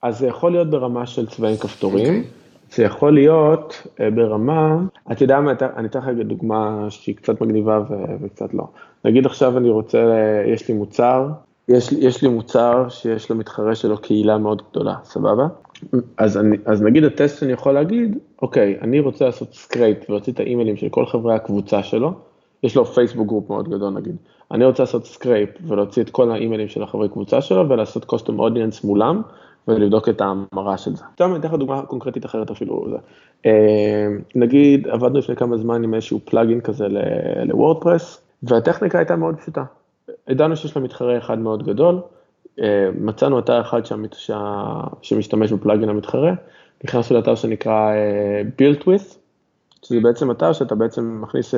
[0.02, 2.06] אז זה יכול להיות ברמה של צבעים כפתורים.
[2.06, 2.10] Okay.
[2.10, 2.44] אוקיי.
[2.76, 4.78] זה יכול להיות אה, ברמה,
[5.12, 7.80] אתה יודע מה, אני אתן לך דוגמה שהיא קצת מגניבה
[8.22, 8.68] וקצת לא.
[9.06, 10.00] נגיד עכשיו אני רוצה,
[10.54, 11.28] יש לי מוצר,
[11.68, 15.48] יש, יש לי מוצר שיש לו מתחרה שלו קהילה מאוד גדולה, סבבה?
[16.18, 20.40] אז, אני, אז נגיד הטסט אני יכול להגיד, אוקיי, אני רוצה לעשות scrape ולהוציא את
[20.40, 22.14] האימיילים של כל חברי הקבוצה שלו,
[22.64, 24.16] יש לו Facebook group מאוד גדול נגיד,
[24.52, 28.84] אני רוצה לעשות scrape ולהוציא את כל האימיילים של החברי קבוצה שלו ולעשות custom audience
[28.84, 29.22] מולם,
[29.68, 31.04] ולבדוק את ההמרה של זה.
[31.14, 32.86] עכשיו אני אתן לך דוגמה קונקרטית אחרת אפילו.
[33.46, 36.88] אה, נגיד עבדנו לפני כמה זמן עם איזשהו פלאגין כזה
[37.46, 39.64] לוורדפרס, והטכניקה הייתה מאוד פשוטה.
[40.28, 42.02] ידענו שיש לה מתחרה אחד מאוד גדול,
[42.60, 44.14] אה, מצאנו אתר אחד שהמת...
[44.14, 44.82] שה...
[45.02, 46.34] שמשתמש בפלאגין המתחרה,
[46.84, 49.18] נכנסנו לאתר שנקרא אה, built with,
[49.86, 51.54] שזה בעצם אתר שאתה בעצם מכניס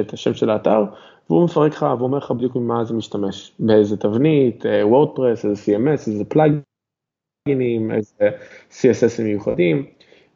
[0.00, 0.84] את השם של האתר,
[1.30, 6.24] והוא מפרק לך ואומר לך בדיוק ממה זה משתמש, באיזה תבנית, וורדפרס, איזה CMS, איזה.
[6.24, 8.30] פלאגינים, איזה
[8.70, 9.86] CSS מיוחדים,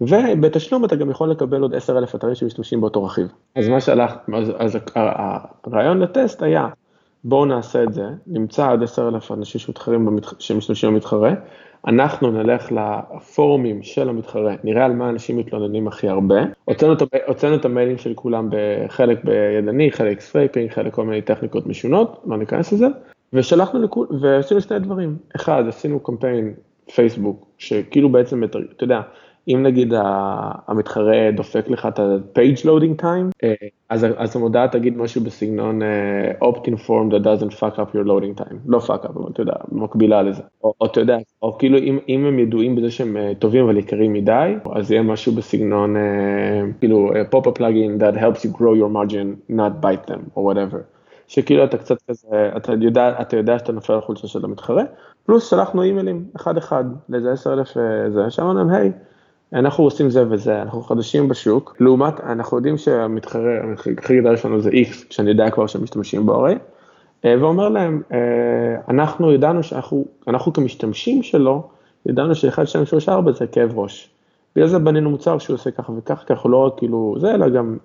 [0.00, 3.28] ובתשלום אתה גם יכול לקבל עוד 10,000 אתרים שמשתמשים באותו רכיב.
[3.56, 4.78] אז מה שהלך, אז, אז
[5.64, 6.68] הרעיון לטסט היה,
[7.24, 10.34] בואו נעשה את זה, נמצא עד 10,000 אנשים שמתחרים במתח...
[10.38, 11.34] שמשתמשים במתחרה,
[11.86, 17.98] אנחנו נלך לפורומים של המתחרה, נראה על מה אנשים מתלוננים הכי הרבה, הוצאנו את, המיילים
[17.98, 22.86] של כולם בחלק בידני, חלק scraping, חלק כל מיני טכניקות משונות, לא ניכנס לזה,
[23.32, 26.54] ושלחנו לכול, ועשינו שני דברים, אחד, עשינו קמפיין
[26.94, 29.00] פייסבוק, שכאילו בעצם, אתה יודע,
[29.54, 29.92] אם נגיד
[30.66, 33.54] המתחרה דופק לך את ה-page loading time, אה,
[33.88, 38.40] אז, אז המודעה תגיד משהו בסגנון אה, opt-in form that doesn't fuck up your loading
[38.40, 40.42] time, לא fuck up, אבל אתה יודע, מקבילה לזה.
[40.64, 43.76] או, או אתה יודע, או כאילו אם, אם הם ידועים בזה שהם אה, טובים אבל
[43.76, 45.94] יקרים מדי, אז יהיה משהו בסגנון,
[46.78, 51.00] כאילו pop-up plugin that helps you grow your margin, not bite them, או whatever.
[51.28, 54.82] שכאילו אתה קצת כזה, אתה יודע, אתה יודע שאתה נופל על חולשה של המתחרה,
[55.26, 57.68] פלוס שלחנו אימיילים אחד אחד לאיזה עשר אלף
[58.08, 58.92] זה, שאמרנו להם, היי,
[59.52, 63.52] אנחנו עושים זה וזה, אנחנו חדשים בשוק, לעומת, אנחנו יודעים שהמתחרה,
[63.98, 66.54] הכי גדול שלנו זה X, כשאני יודע כבר שהם משתמשים בו הרי,
[67.24, 71.68] אה, ואומר להם, אה, אנחנו ידענו שאנחנו, אנחנו כמשתמשים שלו,
[72.06, 74.10] ידענו שאחד, שתיים, שלוש, ארבע זה כאב ראש.
[74.56, 77.48] בגלל זה בנינו מוצר שהוא עושה ככה וככה, כי אנחנו לא רק כאילו זה, אלא
[77.48, 77.76] גם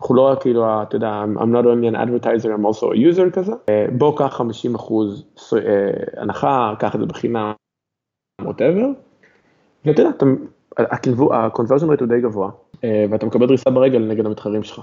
[0.00, 3.30] אנחנו לא רק כאילו, אתה יודע, I'm not only an advertiser, I'm also a user
[3.32, 5.24] כזה, אה, בוא קח 50 אחוז
[6.16, 7.52] הנחה, קח את זה בחינם,
[8.42, 8.86] whatever,
[9.84, 10.10] ואתה יודע,
[10.78, 12.50] ה-conversion rate הוא די גבוה,
[12.84, 14.80] אה, ואתה מקבל דריסה ברגל נגד המתחרים שלך.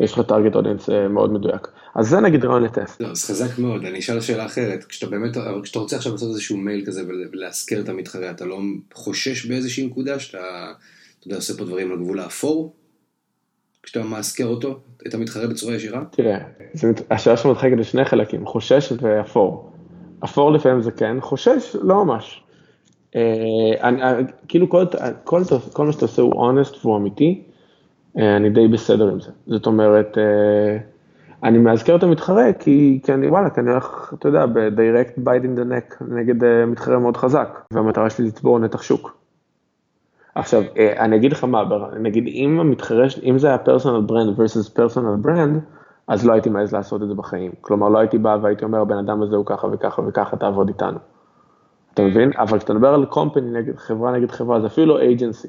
[0.00, 1.68] יש לך target audience מאוד מדויק.
[1.94, 3.00] אז זה נגיד רעיון לטסט.
[3.00, 6.56] לא, אז חזק מאוד, אני אשאל שאלה אחרת, כשאתה באמת, כשאתה רוצה עכשיו לעשות איזשהו
[6.56, 8.58] מייל כזה ולהזכר את המתחרה, אתה לא
[8.94, 10.38] חושש באיזושהי נקודה שאתה,
[11.18, 12.74] אתה יודע, עושה פה דברים על גבול האפור?
[13.82, 16.04] כשאתה מאזכר אותו, את המתחרה בצורה ישירה?
[16.10, 16.38] תראה,
[17.10, 19.72] השאלה שלך מתחלקת לשני חלקים, חושש ואפור.
[20.24, 22.42] אפור לפעמים זה כן, חושש לא ממש.
[23.16, 24.18] אה, אני, אה,
[24.48, 24.84] כאילו כל,
[25.24, 25.42] כל,
[25.72, 27.42] כל מה שאתה עושה הוא אונסט והוא אמיתי,
[28.18, 29.30] אה, אני די בסדר עם זה.
[29.46, 30.18] זאת אומרת,
[31.42, 35.44] אני מאזכר את המתחרה כי, כי אני וואלה, כי אני הולך, אתה יודע, ב-direct bite
[35.44, 39.16] in the neck נגד מתחרה מאוד חזק, והמטרה שלי לצבור נתח שוק.
[40.34, 40.62] עכשיו,
[40.98, 41.64] אני אגיד לך מה,
[42.00, 45.60] נגיד אם המתחרה, אם זה היה personal brand versus personal brand,
[46.08, 47.52] אז לא הייתי מעז לעשות את זה בחיים.
[47.60, 50.98] כלומר, לא הייתי בא והייתי אומר, הבן אדם הזה הוא ככה וככה וככה, תעבוד איתנו.
[51.94, 52.30] אתה מבין?
[52.38, 55.48] אבל כשאתה מדבר על company נגד חברה נגד חברה, זה אפילו לא agency.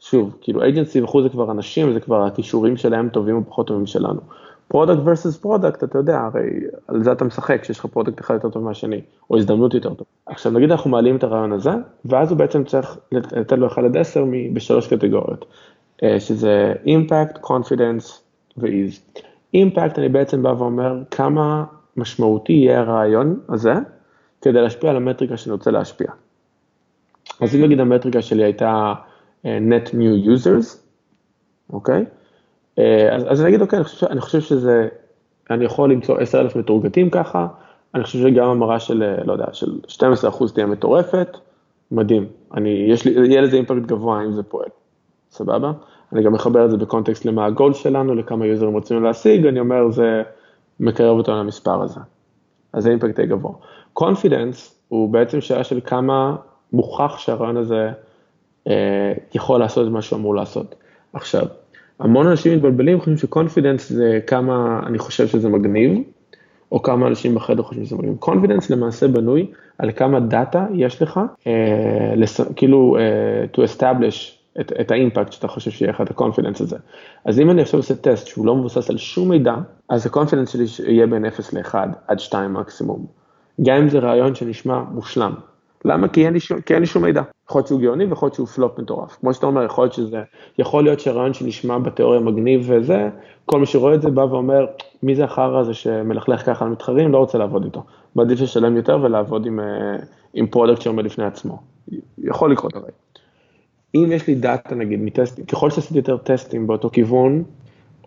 [0.00, 3.86] שוב, כאילו agency וכו' זה כבר אנשים, זה כבר הכישורים שלהם טובים או פחות טובים
[3.86, 4.20] שלנו.
[4.68, 6.50] product versus product, אתה יודע, הרי
[6.88, 10.06] על זה אתה משחק, שיש לך product אחד יותר טוב מהשני, או הזדמנות יותר טוב.
[10.26, 11.70] עכשיו נגיד אנחנו מעלים את הרעיון הזה,
[12.04, 15.44] ואז הוא בעצם צריך לתת לו 1 עד 10 בשלוש קטגוריות,
[16.02, 18.22] אה, שזה אימפקט, קונפידנס
[18.56, 19.00] ואיז.
[19.54, 21.64] אימפקט אני בעצם בא ואומר כמה
[21.96, 23.74] משמעותי יהיה הרעיון הזה,
[24.42, 26.08] כדי להשפיע על המטריקה שאני רוצה להשפיע.
[27.40, 28.92] אז אם נגיד המטריקה שלי הייתה
[29.46, 30.76] אה, net new users,
[31.72, 32.04] אוקיי?
[32.78, 34.88] אה, אז, אז אני אגיד, אוקיי, אני חושב, אני חושב שזה,
[35.50, 37.46] אני יכול למצוא 10,000 מתורגתים ככה,
[37.94, 41.36] אני חושב שגם המרה של, אה, לא יודע, של 12% תהיה מטורפת,
[41.90, 42.26] מדהים.
[42.54, 44.68] אני, יש לי, יהיה לזה impact גבוה אם זה פועל,
[45.30, 45.72] סבבה?
[46.12, 49.90] אני גם מחבר את זה בקונטקסט למה הגול שלנו, לכמה יוזרים רוצים להשיג, אני אומר,
[49.90, 50.22] זה
[50.80, 52.00] מקרב אותנו למספר הזה.
[52.72, 53.52] אז זה impact די גבוה.
[53.92, 56.36] confidence הוא בעצם שאלה של כמה
[56.72, 57.90] מוכח שהרעיון הזה
[58.68, 60.74] אה, יכול לעשות את מה שהוא אמור לעשות.
[61.12, 61.46] עכשיו,
[61.98, 65.98] המון אנשים מתבלבלים, חושבים ש confidence זה כמה אני חושב שזה מגניב,
[66.72, 68.16] או כמה אנשים בחדר חושבים שזה מגניב.
[68.18, 69.46] confidence למעשה בנוי
[69.78, 75.48] על כמה דאטה יש לך, אה, ל-ס, כאילו uh, to establish את, את ה-impact שאתה
[75.48, 76.76] חושב שיהיה לך את ה-confidence הזה.
[77.24, 79.54] אז אם אני עכשיו עושה טסט שהוא לא מבוסס על שום מידע,
[79.88, 81.74] אז ה-confidence שלי יהיה בין 0 ל-1
[82.06, 83.06] עד 2 מקסימום.
[83.62, 85.34] גם אם זה רעיון שנשמע מושלם.
[85.84, 86.08] למה?
[86.08, 87.22] כי אין לי שום, כי אין לי שום מידע.
[87.48, 89.16] יכול להיות שהוא גאוני ויכול להיות שהוא פלופ מטורף.
[89.20, 90.22] כמו שאתה אומר, יכול להיות שזה,
[90.58, 93.08] יכול להיות שהרעיון שנשמע בתיאוריה מגניב וזה,
[93.46, 94.66] כל מי שרואה את זה בא ואומר,
[95.02, 97.82] מי זה החרא הזה שמלכלך ככה על מתחרים, לא רוצה לעבוד איתו.
[98.14, 99.96] מעדיף לשלם יותר ולעבוד עם, אה,
[100.34, 101.58] עם product שעומד לפני עצמו.
[102.18, 102.90] יכול לקרות הרי.
[103.94, 107.44] אם יש לי דאטה נגיד מ-tests, ככל שעשיתי יותר טסטים באותו כיוון,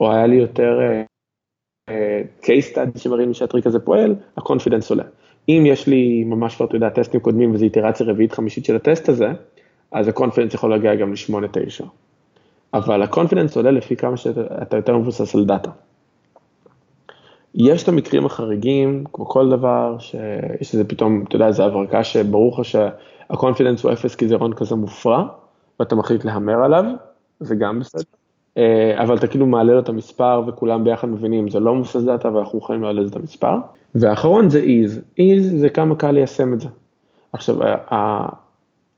[0.02, 5.04] או היה לי יותר uh, uh, case study שמראים לי שהטריק הזה פועל, ה-confidence עולה.
[5.50, 9.32] אם יש לי ממש כבר, אתה טסטים קודמים וזו איטרציה רביעית חמישית של ה-test הזה,
[9.92, 11.86] אז ה-confidence יכול להגיע גם ל-8-9.
[12.74, 15.72] אבל ה-confidence עולה לפי כמה שאתה יותר מבוסס על דאטה.
[17.56, 22.52] יש את המקרים החריגים, כמו כל דבר, שיש איזה פתאום, אתה יודע, איזה הברקה שברור
[22.52, 25.28] לך שה-confidence הוא אפס כי זה רעיון כזה מופרע,
[25.80, 26.86] ואתה מחליט להמר עליו,
[27.40, 28.04] זה גם בסדר.
[28.58, 32.34] אה, אבל אתה כאילו מעלה לו את המספר וכולם ביחד מבינים, זה לא מבוסס דאטה
[32.34, 33.56] ואנחנו יכולים להעלות את המספר.
[33.96, 36.68] והאחרון זה ease, ease זה כמה קל ליישם את זה.
[37.34, 37.56] עכשיו,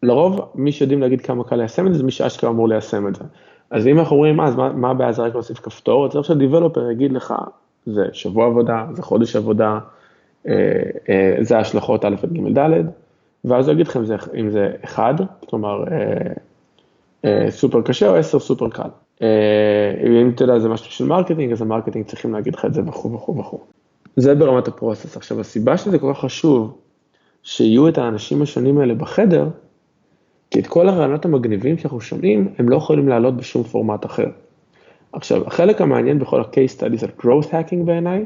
[0.04, 3.16] לרוב מי שיודעים להגיד כמה קל ליישם את זה, זה מי שאשכרה אמור ליישם את
[3.16, 3.24] זה.
[3.72, 7.12] אז אם אנחנו אומרים, אז מה, הבעיה זה רק להוסיף כפתור, אז צריך שה-developer יגיד
[7.12, 7.34] לך,
[7.86, 9.80] זה שבוע עבודה, זה חודש עבודה,
[10.48, 10.54] אה,
[11.10, 12.70] אה, זה ההשלכות א' ג' ד',
[13.46, 14.02] ואז הוא יגיד לכם
[14.40, 15.14] אם זה אחד,
[15.50, 15.84] כלומר
[17.50, 18.90] סופר קשה או עשר סופר קל.
[19.22, 23.14] אם אתה יודע זה משהו של marketing, אז ה-marketing צריכים להגיד לך את זה וכו'
[23.14, 23.60] וכו' וכו'.
[24.16, 25.18] זה ברמת ה-process.
[25.18, 26.78] עכשיו, הסיבה שזה כל כך חשוב,
[27.44, 29.48] שיהיו את האנשים השונים האלה בחדר,
[30.52, 34.28] כי את כל הרעיונות המגניבים שאנחנו שומעים, הם לא יכולים לעלות בשום פורמט אחר.
[35.14, 38.26] עכשיו, החלק המעניין בכל ה-case studies על growth hacking בעיניי,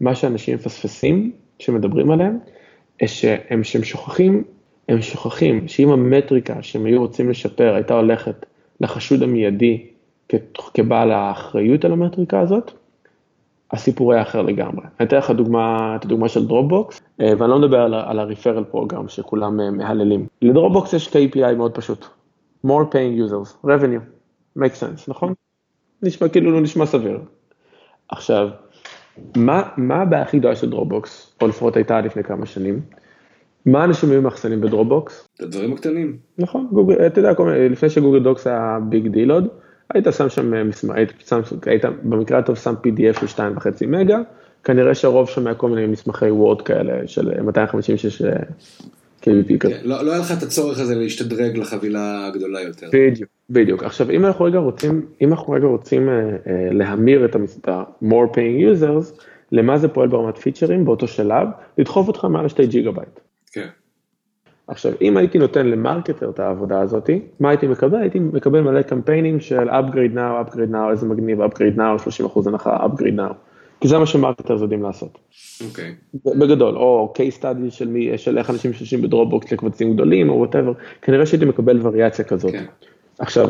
[0.00, 2.38] מה שאנשים מפספסים, שמדברים עליהם,
[3.06, 4.44] שהם, שהם שוכחים,
[4.90, 8.46] הם שוכחים שאם המטריקה שהם היו רוצים לשפר הייתה הולכת
[8.80, 9.86] לחשוד המיידי
[10.74, 12.70] כבעל האחריות על המטריקה הזאת,
[13.72, 14.84] הסיפור היה אחר לגמרי.
[15.00, 18.74] אני אתן לך דוגמה, את הדוגמה של דרופבוקס, אה, ואני לא מדבר על, על ה-referral
[18.74, 20.26] program שכולם אה, מהללים.
[20.42, 22.06] לדרופבוקס יש KPI מאוד פשוט,
[22.66, 24.02] more paying users, revenue,
[24.58, 25.34] make sense, נכון?
[26.02, 27.20] נשמע כאילו לא נשמע סביר.
[28.08, 28.48] עכשיו,
[29.36, 32.80] מה, מה הבעיה הכי גדולה של דרופבוקס, או לפחות הייתה לפני כמה שנים?
[33.66, 35.28] מה אנשים היו מאחסנים בדרופבוקס?
[35.36, 36.16] את הדברים הקטנים.
[36.38, 37.32] נכון, גוגל, אתה יודע,
[37.70, 39.48] לפני שגוגל דוקס היה big deal עוד,
[39.94, 44.18] היית שם שם אה, מסמך, היית, שם, היית במקרה הטוב שם PDF של 2.5 מגה,
[44.64, 48.32] כנראה שהרוב שם היה כל מיני מסמכי וורד כאלה של 256 אה,
[49.22, 49.74] KB כזה.
[49.74, 52.88] כן, לא, לא היה לך את הצורך הזה להשתדרג לחבילה הגדולה יותר.
[52.92, 53.82] בדיוק, בדיוק.
[53.82, 56.08] עכשיו אם אנחנו רגע רוצים, אם אנחנו רגע רוצים
[56.70, 61.48] להמיר את המספר more paying users, למה זה פועל ברמת features באותו שלב?
[61.78, 63.20] לדחוף אותך מעל 2 ג'יגה בייט.
[63.52, 63.68] כן.
[64.66, 67.10] עכשיו, אם הייתי נותן ל-marketer את העבודה הזאת,
[67.40, 68.00] מה הייתי מקבל?
[68.00, 72.86] הייתי מקבל מלא קמפיינים של upgrade now, upgrade now, איזה מגניב, upgrade now, 30% הנחה,
[72.86, 73.34] upgrade now.
[73.80, 75.18] כי זה מה ש-marketers יודעים לעשות.
[75.68, 75.94] אוקיי.
[76.14, 76.38] Okay.
[76.38, 80.72] בגדול, או case study של, מי, של איך אנשים משתמשים בדרופבוקס לקבצים גדולים, או whatever,
[81.02, 82.54] כנראה שהייתי מקבל וריאציה כזאת.
[82.54, 82.56] Okay.
[82.56, 82.64] כן.
[83.18, 83.48] עכשיו,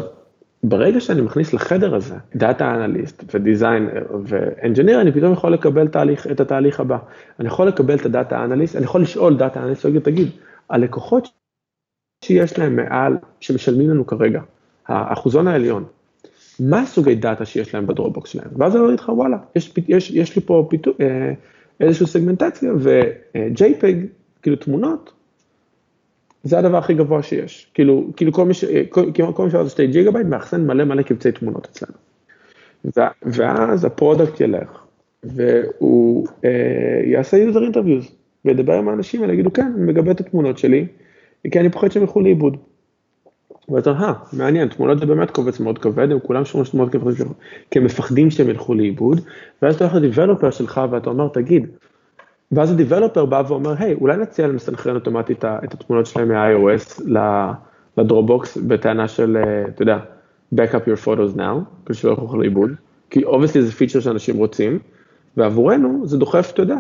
[0.63, 6.41] ברגע שאני מכניס לחדר הזה data analyst ו-designer ו-engineer, אני פתאום יכול לקבל תהליך, את
[6.41, 6.99] התהליך הבא.
[7.41, 10.29] אני יכול לקבל את הדאטה אנליסט, אני יכול לשאול data analyst, תגיד,
[10.71, 11.29] הלקוחות
[12.25, 14.41] שיש להם מעל, שמשלמים לנו כרגע,
[14.87, 15.85] האחוזון העליון,
[16.61, 18.49] מה הסוגי דאטה שיש להם בדרופבוקס שלהם?
[18.57, 21.33] ואז הוא אומר לך, וואלה, יש, יש, יש לי פה פיתו, אה,
[21.81, 23.97] איזושהי סגמנטציה, ו-JPEG,
[24.43, 25.13] כאילו תמונות,
[26.45, 27.71] זה הדבר הכי גבוה שיש.
[27.75, 28.65] כאילו, כאילו כל מי ש...
[28.89, 31.93] כל, כל מי שעוד שתי ג'יגה בייט מאחסן מלא מלא קבצי תמונות אצלנו.
[33.23, 34.85] ואז ה-product ילך,
[35.25, 38.13] והוא אה, יעשה user interviews.
[38.45, 40.87] וידבר עם האנשים האלה, יגידו, כן, אני מגבה את התמונות שלי,
[41.51, 42.57] כי אני פוחד שהם ילכו לאיבוד.
[43.69, 47.13] ואתה, אה, מעניין, תמונות זה באמת קובץ מאוד כבד, הם כולם שומרים תמונות כבד,
[47.71, 49.21] כי הם מפחדים שהם ילכו לאיבוד,
[49.63, 51.67] ואז אתה הולך ל-developer שלך ואתה אומר, תגיד,
[52.53, 57.03] ואז ה-developer בא ואומר, היי, אולי נציע להם לסנכרן אוטומטית את התמונות שלהם מה-iOS
[57.97, 59.99] לדרופבוקס, בטענה של, אה, אתה יודע,
[60.55, 62.71] back up your photos now, כדי שלא ילכו לאיבוד,
[63.11, 64.79] כי obviously זה feature שאנשים רוצים,
[65.37, 66.77] ועבורנו זה דוחף, אתה יודע,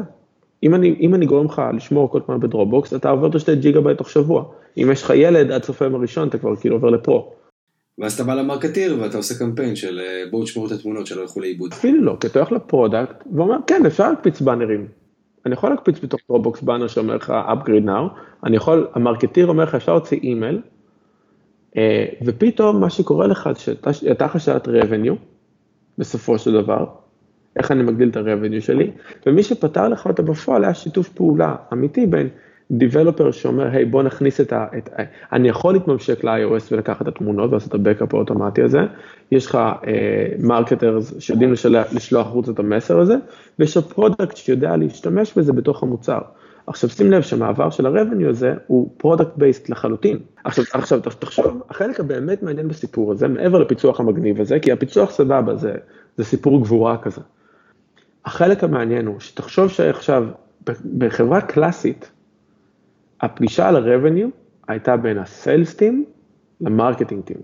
[0.62, 3.80] אם אני, אם אני גורם לך לשמור כל פעם בדרופבוקס, אתה עובר את השתי ג'יגה
[3.80, 4.44] בייט תוך שבוע.
[4.78, 7.32] אם יש לך ילד עד סוף היום הראשון, אתה כבר כאילו עובר ל-Pro.
[7.98, 11.40] ואז אתה בא ל-marketer ואתה עושה קמפיין של אה, בואו תשמרו את התמונות שלא ילכו
[11.40, 11.72] לאיבוד.
[11.72, 14.99] אפילו לא, כי אתה הולך ל-product ואומר, כן, אפשר להקפיץ באנרים.
[15.46, 19.74] אני יכול להקפיץ בתוך דרופבוקס באנר שאומר לך upgrade now, אני יכול, ה-marketer אומר לך,
[19.74, 20.62] אפשר להוציא אימייל,
[21.76, 23.50] אה, ופתאום מה שקורה לך,
[23.92, 25.16] שאתה חשבת revenue,
[25.98, 26.86] בסופו של דבר,
[27.56, 28.90] איך אני מגדיל את ה-revenue שלי,
[29.26, 32.28] ומי שפתר לך אותה בפועל היה שיתוף פעולה אמיתי בין
[32.70, 34.66] Developer שאומר, hey, בוא נכניס את ה...
[34.78, 34.90] את,
[35.32, 38.78] אני יכול להתממשק ל-iOS ולקחת את התמונות ולעשות את ה-backup האוטומטי הזה,
[39.32, 39.58] יש לך
[40.38, 43.14] marketers uh, שיודעים לשלוח, לשלוח החוצה את המסר הזה,
[43.58, 46.18] ויש לך product שיודע להשתמש בזה בתוך המוצר.
[46.66, 50.18] עכשיו שים לב שהמעבר של ה-revenue הזה הוא product based לחלוטין.
[50.44, 55.56] עכשיו, עכשיו תחשוב, החלק הבאמת מעניין בסיפור הזה, מעבר לפיצוח המגניב הזה, כי הפיצוח סבבה,
[55.56, 55.74] זה,
[56.16, 57.20] זה סיפור גבורה כזה.
[58.24, 60.24] החלק המעניין הוא שתחשוב שעכשיו
[60.98, 62.10] בחברה קלאסית,
[63.20, 64.30] הפגישה על ה-revenue
[64.68, 65.94] הייתה בין ה-sales team
[66.60, 67.40] ל-marketing team.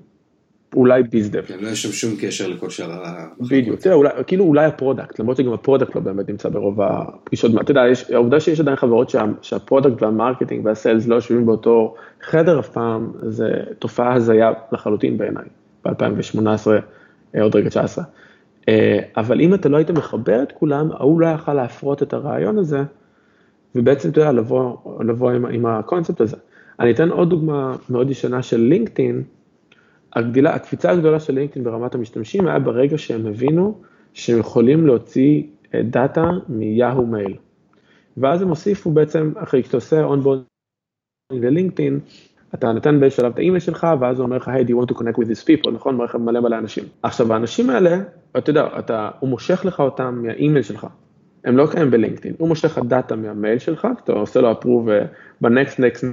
[0.77, 1.43] אולי bizdev.
[1.47, 3.27] כן, לא יש שם שום קשר לכל שאר ה...
[3.41, 7.71] בדיוק, תראה, אולי, כאילו אולי ה-product, למרות שגם ה-product לא באמת נמצא ברוב הפגישות, אתה
[7.71, 12.69] יודע, יש, העובדה שיש עדיין חברות שה, שה-product וה-marketing וה-sales לא יושבים באותו חדר אף
[12.69, 15.45] פעם, זה תופעה הזיה לחלוטין בעיניי,
[15.85, 16.71] ב-2018,
[17.35, 18.05] אה, עוד רגע 19.
[18.69, 22.59] אה, אבל אם אתה לא היית מחבר את כולם, ההוא לא יכל להפרות את הרעיון
[22.59, 22.83] הזה,
[23.77, 26.37] ובעצם, אתה יודע, לבוא, לבוא עם, עם הקונספט הזה.
[26.81, 29.23] אני אתן עוד דוגמה מאוד ישנה של לינקדאין,
[30.12, 33.81] הגדילה, הקפיצה הגדולה של לינקדאין ברמת המשתמשים היה ברגע שהם הבינו
[34.15, 35.43] שהם יכולים להוציא
[35.75, 37.37] אה, דאטה מיהו מייל.
[38.17, 40.47] ואז הם הוסיפו בעצם, אחרי שאתה עושה onboarding
[41.33, 42.01] ללינקדאין,
[42.55, 44.95] אתה נותן באיזשהו שלב את האימייל שלך, ואז הוא אומר לך, hey, do you want
[44.95, 45.97] to connect with these people, נכון?
[45.97, 46.85] מערכת מלא מלא אנשים.
[47.03, 47.99] עכשיו, האנשים האלה,
[48.39, 50.87] אתה יודע, אתה, הוא מושך לך אותם מהאימייל שלך.
[51.47, 55.07] הם לא קיימים בלינקדאין, הוא מושך לך דאטה מהמייל שלך, אתה עושה לו approve אה,
[55.41, 56.05] ב next next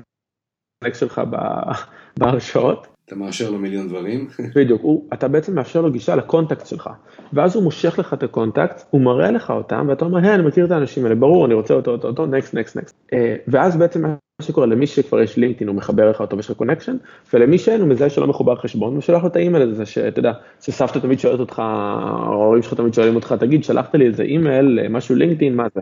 [0.84, 1.22] next שלך
[2.20, 4.28] בהרשאות, אתה מאשר לו מיליון דברים.
[4.56, 6.90] בדיוק, הוא, אתה בעצם מאפשר לו גישה ל contact שלך,
[7.34, 10.44] ואז הוא מושך לך את ה contact, הוא מראה לך אותם, ואתה אומר, היי, אני
[10.44, 13.10] מכיר את האנשים האלה, ברור, אני רוצה אותו, אותו, אותו, next, next, next.
[13.48, 14.06] ואז בעצם
[14.40, 16.98] מה שקורה, למי שכבר יש לינקדאין, הוא מחבר לך אותו ויש לך connection,
[17.34, 20.32] ולמי שאין, הוא מזהה שלא מחובר חשבון, הוא שולח לו את האימייל הזה, שאתה יודע,
[20.62, 25.16] שסבתא תמיד שואלת אותך, ההורים שלך תמיד שואלים אותך, תגיד, שלחת לי איזה אימייל, משהו
[25.16, 25.82] לינקדאין, מה זה?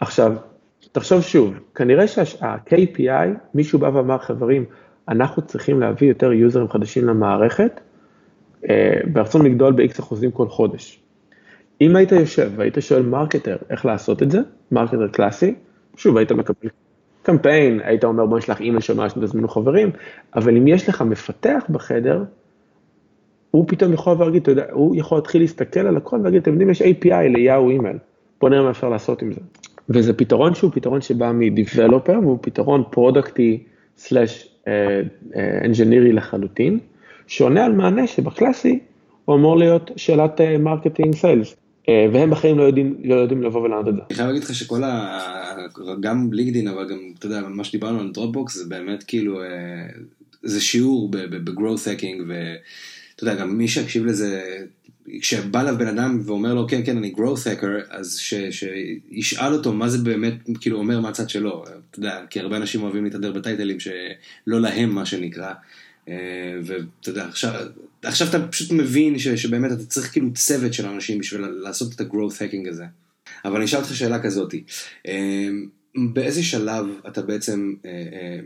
[0.00, 0.32] עכשיו,
[0.92, 4.64] תחשוב שוב, כנראה שה-KPI, מישהו בא ואמר, חברים,
[5.08, 7.80] אנחנו צריכים להביא יותר יוזרים חדשים למערכת,
[8.70, 11.00] אה, ברצון לגדול ב-X אחוזים כל חודש.
[11.80, 14.38] אם היית יושב והיית שואל marketer איך לעשות את זה,
[14.72, 15.54] marketer קלאסי,
[15.96, 16.68] שוב היית מקבל
[17.24, 19.90] קמפיין, היית אומר בוא נשלח אימייל שאומר שתזמינו חברים,
[20.34, 22.24] אבל אם יש לך מפתח בחדר,
[23.50, 26.70] הוא פתאום יכול להגיד, אתה יודע, הוא יכול להתחיל להסתכל על הכל ולהגיד, אתם יודעים,
[26.70, 27.96] יש API ל Yahoo Mail,
[28.40, 29.40] בוא נראה מה אפשר לעשות עם זה.
[29.88, 33.62] וזה פתרון שהוא פתרון שבא מ-Developer והוא פתרון פרודקטי
[33.96, 34.56] סלאש
[35.64, 36.78] אנג'ינירי לחלוטין,
[37.26, 38.78] שעונה על מענה שבקלאסי
[39.24, 41.56] הוא אמור להיות שאלת marketing uh, sales.
[41.84, 44.00] Uh, והם בחיים לא יודעים, לא יודעים לבוא ולענות את זה.
[44.10, 45.20] אני חייב להגיד לך שכל ה...
[46.00, 49.46] גם לינקדאין, אבל גם, אתה יודע, מה שדיברנו על דרופבוקס, זה באמת כאילו, uh,
[50.42, 54.58] זה שיעור ב growth hacking, ואתה יודע, גם מי שיקשיב לזה,
[55.20, 59.72] כשבא אליו בן אדם ואומר לו, כן, כן, אני growth hacker, אז ש, שישאל אותו
[59.72, 61.64] מה זה באמת, כאילו, אומר מהצד שלו.
[61.90, 65.52] אתה יודע, כי הרבה אנשים אוהבים להתהדר בטייטלים שלא להם, מה שנקרא.
[66.08, 66.14] אה,
[66.64, 67.66] ואתה יודע, עכשיו,
[68.02, 72.00] עכשיו אתה פשוט מבין ש, שבאמת אתה צריך כאילו צוות של אנשים בשביל לעשות את
[72.00, 72.84] ה-growth hacking הזה.
[73.44, 74.64] אבל אני אשאל אותך שאלה כזאתי.
[75.96, 78.38] באיזה שלב אתה בעצם אה, אה,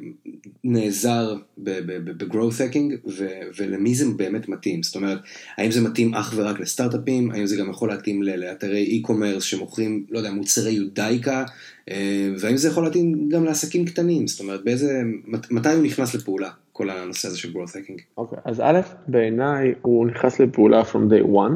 [0.65, 3.11] נעזר ב-growth hacking
[3.59, 4.83] ולמי זה באמת מתאים?
[4.83, 5.19] זאת אומרת,
[5.57, 7.31] האם זה מתאים אך ורק לסטארט-אפים?
[7.31, 11.45] האם זה גם יכול להתאים לאתרי e-commerce שמוכרים, לא יודע, מוצרי יודאיקה?
[11.91, 14.27] אה, והאם זה יכול להתאים גם לעסקים קטנים?
[14.27, 15.03] זאת אומרת, באיזה,
[15.51, 18.03] מתי הוא נכנס לפעולה, כל הנושא הזה של growth hacking?
[18.17, 21.53] אוקיי, אז א', בעיניי הוא נכנס לפעולה from day one.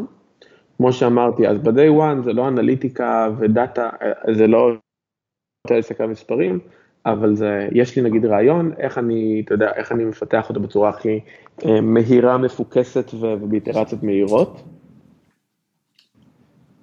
[0.76, 3.90] כמו שאמרתי, אז ב-day one זה לא אנליטיקה ודאטה,
[4.37, 4.72] זה לא
[5.64, 6.59] רוצה להסתכל על מספרים,
[7.07, 10.88] אבל זה, יש לי נגיד רעיון, איך אני, אתה יודע, איך אני מפתח אותו בצורה
[10.88, 11.20] הכי
[11.64, 14.62] אה, מהירה, מפוקסת ובאיטרציות מהירות.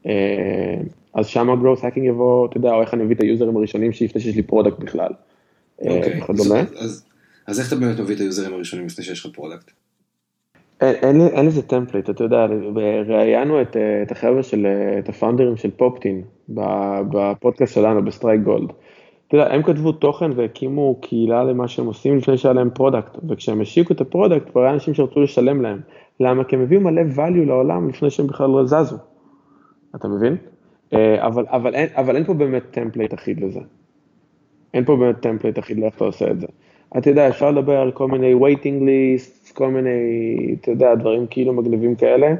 [0.05, 0.75] אה,
[1.13, 4.21] אז שם ה-growth hacking יבוא, אתה יודע, או איך אני מביא את היוזרים הראשונים לפני
[4.21, 5.11] שיש לי product בכלל.
[5.85, 6.21] אה, אוקיי,
[7.47, 9.71] אז, איך אתה באמת מביא את היוזרים הראשונים לפני שיש לך product?
[10.81, 12.45] אין, לזה template, אתה יודע,
[13.07, 14.67] ראיינו את, את החבר'ה של,
[14.99, 16.23] את הפאונדרים של פופטין
[17.11, 18.71] בפודקאסט שלנו בסטרייק גולד.
[19.27, 23.61] אתה יודע, הם כתבו תוכן והקימו קהילה למה שהם עושים לפני שהיה להם product, וכשהם
[23.61, 25.79] השיקו את ה product כבר היה אנשים שרצו לשלם להם.
[26.19, 26.43] למה?
[26.43, 28.95] כי הם הביאו מלא value לעולם לפני שהם בכלל לא זזו.
[29.95, 30.37] אתה מבין?
[30.93, 33.59] אה, אבל, אבל, אין, אבל אין פה באמת template אחיד לזה.
[34.73, 36.47] אין פה באמת template אחיד לאיך אתה עושה את זה.
[36.97, 39.89] אתה יודע, אפשר לדבר על כל מיני waiting lists, כל מיני,
[40.61, 42.35] אתה יודע, דברים כאילו מגניבים כאלה.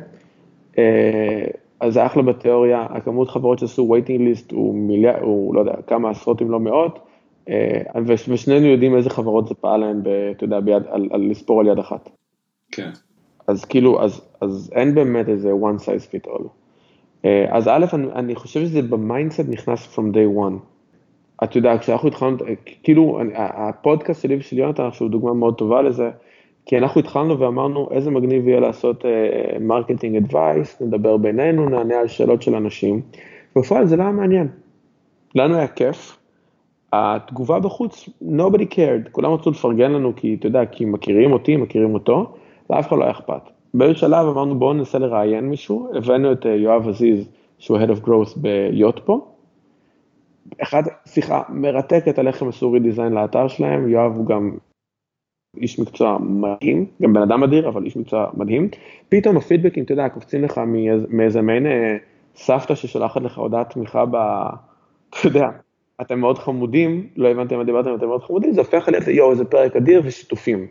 [1.82, 5.73] אה, אז זה אחלה בתיאוריה, הכמות חברות שעשו waiting list הוא מיליארד, הוא לא יודע,
[5.88, 6.99] כמה עשרות אם לא מאות,
[7.49, 10.01] אה, ושנינו יודעים איזה חברות זה פעל להן,
[10.32, 12.09] אתה יודע, ביד, על, על לספור על יד אחת.
[12.71, 12.89] כן.
[13.47, 16.43] אז כאילו, אז, אז אין באמת איזה one size fit all.
[17.25, 20.53] אה, אז א', אני, אני חושב שזה ב mindset נכנס from day one.
[21.43, 22.38] אתה יודע, כשאנחנו התחלנו,
[22.84, 26.09] כאילו, הפודקאסט שלי ושל יונתן עכשיו דוגמה מאוד טובה לזה,
[26.70, 29.05] כי אנחנו התחלנו ואמרנו איזה מגניב יהיה לעשות
[29.60, 33.01] marketing uh, advice, נדבר בינינו, נענה על שאלות של אנשים,
[33.55, 34.47] בפועל זה לא היה מעניין.
[35.36, 36.17] לנו היה כיף,
[36.93, 41.93] התגובה בחוץ, nobody cared, כולם רצו לפרגן לנו כי, אתה יודע, כי מכירים אותי, מכירים
[41.93, 42.34] אותו,
[42.70, 43.41] לאף אחד לא היה אכפת.
[43.74, 48.07] באיזה שלב אמרנו בואו ננסה לראיין מישהו, הבאנו את אה, יואב עזיז, שהוא Head of
[48.07, 49.28] Growth ביוטפו,
[50.61, 54.51] אחד, שיחה מרתקת על איך הם עשו רידיזיין לאתר שלהם, יואב הוא גם
[55.58, 58.70] איש מקצוע מדהים, גם בן אדם אדיר, אבל איש מקצוע מדהים.
[59.10, 60.62] פתאום הפידבקים, אתה יודע, קופצים לך
[61.10, 61.97] מאיזה מעין אה,
[62.36, 64.16] סבתא ששולחת לך הודעת תמיכה ב...
[65.10, 65.47] אתה יודע,
[66.02, 69.45] אתם מאוד חמודים, לא הבנתם מה דיברתם, אתם מאוד חמודים, זה הופך להיות, יואו, איזה
[69.45, 70.68] פרק אדיר ושיתופים.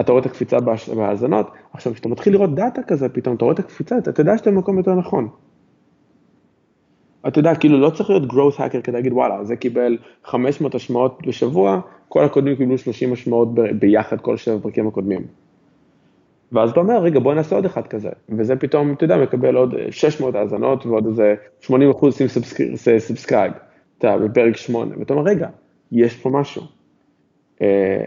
[0.00, 0.58] אתה רואה את הקפיצה
[0.96, 4.50] בהאזנות, עכשיו כשאתה מתחיל לראות דאטה כזה, פתאום אתה רואה את הקפיצה, אתה יודע שאתה
[4.50, 5.28] במקום יותר נכון.
[7.28, 11.26] אתה יודע, כאילו לא צריך להיות growth hacker כדי להגיד וואלה, זה קיבל 500 השמעות
[11.26, 13.48] בשבוע, כל הקודמים קיבלו 30 השמעות
[13.78, 15.26] ביחד כל שבע פרקים הקודמים.
[16.52, 19.74] ואז אתה אומר, רגע, בוא נעשה עוד אחד כזה, וזה פתאום, אתה יודע, מקבל עוד
[19.90, 22.42] 600 האזנות ועוד איזה 80 אחוז עושים
[22.98, 23.52] subscribe,
[23.98, 25.48] אתה יודע, בפרק 8, ואתה אומר, רגע,
[25.92, 26.62] יש פה משהו.
[27.62, 28.06] אה,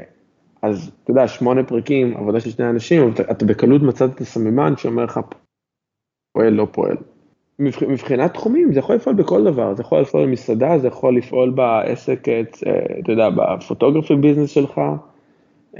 [0.62, 5.04] אז אתה יודע, שמונה פרקים, עבודה של שני אנשים, אתה בקלות מצאת את הסממן שאומר
[5.04, 5.20] לך,
[6.34, 6.98] פועל, לא פועל.
[7.60, 12.30] מבחינת תחומים זה יכול לפעול בכל דבר, זה יכול לפעול במסעדה, זה יכול לפעול בעסק,
[12.30, 12.42] אה,
[13.04, 14.82] אתה יודע, ב photography business שלך,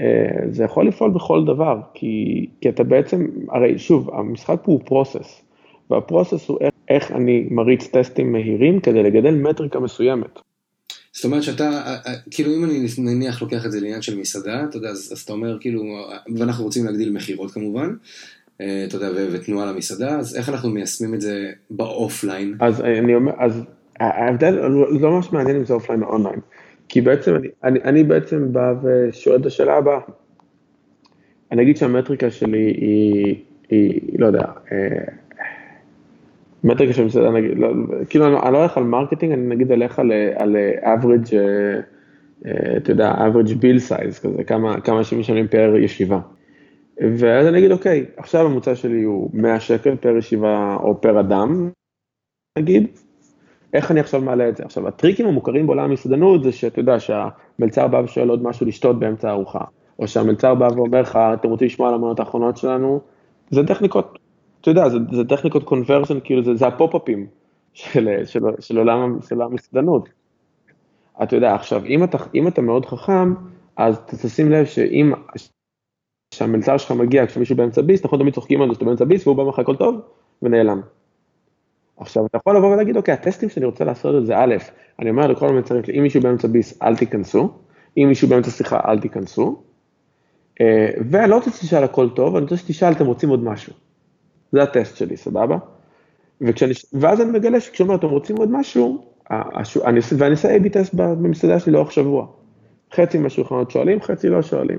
[0.00, 0.04] אה,
[0.50, 5.42] זה יכול לפעול בכל דבר, כי, כי אתה בעצם, הרי שוב, המשחק פה הוא process,
[5.90, 10.38] וה process הוא איך, איך אני מריץ טסטים מהירים כדי לגדל מטריקה מסוימת.
[11.12, 11.70] זאת אומרת שאתה,
[12.06, 15.20] אה, כאילו אם אני נניח לוקח את זה לעניין של מסעדה, אתה יודע, אז, אז
[15.20, 15.82] אתה אומר כאילו,
[16.36, 17.94] ואנחנו רוצים להגדיל מכירות כמובן, אה,
[18.88, 22.54] אתה יודע, ותנועה למסעדה, אז איך אנחנו מיישמים את זה באופליין?
[22.60, 23.62] אז אני אומר, אז
[24.00, 24.54] ההבדל,
[24.90, 26.40] לא ממש מעניין אם זה אופליין או אונליין,
[26.88, 29.98] כי בעצם אני, אני, אני בעצם בא ושואל את השאלה הבאה,
[31.52, 33.36] אני אגיד שהמטריקה שלי היא,
[33.70, 35.04] היא, לא יודע, אה,
[36.64, 37.68] מטריקה של מסעדה, נגיד, לא,
[38.08, 41.34] כאילו אני, לא הולך על marketing, אני נגיד אלך על, על average,
[42.46, 46.20] אה, אתה יודע, average bill size כזה, כמה, כמה שמשלמים per ישיבה.
[47.00, 51.70] ואז אני אגיד, אוקיי, עכשיו הממוצע שלי הוא 100 שקל per ישיבה או per אדם,
[52.58, 52.86] נגיד,
[53.72, 54.64] איך אני עכשיו מעלה את זה?
[54.64, 59.28] עכשיו, הטריקים המוכרים בעולם המסעדנות זה שאתה יודע שהמלצר בא ושואל עוד משהו לשתות באמצע
[59.28, 59.64] הארוחה,
[59.98, 63.00] או שהמלצר בא ואומר לך, אתם רוצים לשמוע על המנות האחרונות שלנו?
[63.50, 64.18] זה טכניקות,
[64.60, 67.26] אתה יודע, זה, זה טכניקות קונברסן, כאילו זה, זה הפופ-אפים
[67.72, 70.08] של, של, של עולם המסעדנות.
[71.22, 73.34] אתה יודע, עכשיו, אם אתה, אם אתה מאוד חכם,
[73.76, 75.12] אז תשים לב שאם
[76.30, 79.36] כשהמלצר שלך מגיע כשמישהו באמצע ביס, אנחנו תמיד צוחקים על זה שאתה באמצע ביס והוא
[79.36, 80.00] בא לך הכל טוב
[80.42, 80.80] ונעלם.
[81.96, 84.54] עכשיו אתה יכול לבוא ולהגיד אוקיי הטסטים שאני רוצה לעשות את זה א',
[84.98, 87.50] אני אומר לכל המלצרים שלי אם מישהו באמצע ביס אל תיכנסו,
[87.96, 89.62] אם מישהו באמצע שיחה אל תיכנסו,
[90.60, 93.72] אה, ואני לא רוצה שתשאל הכל טוב, אני רוצה שתשאל אתם רוצים עוד משהו.
[94.52, 95.58] זה הטסט שלי, סבבה?
[96.40, 99.04] וכשאני, ואז אני מגלה שכשאומר אתם רוצים עוד משהו,
[99.84, 102.26] אני, ואני עושה A-B טסט במסעדה שלי לאורך שבוע.
[102.94, 104.78] חצי מהשולחנות שואלים, חצי לא שואלים.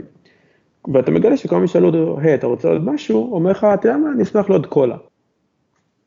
[0.94, 3.34] ואתה מגלה שכל מי שאלו אותו, היי, אתה רוצה עוד משהו?
[3.34, 4.98] אומר לך, אתה יודע מה, אני אשמח לעוד קולה.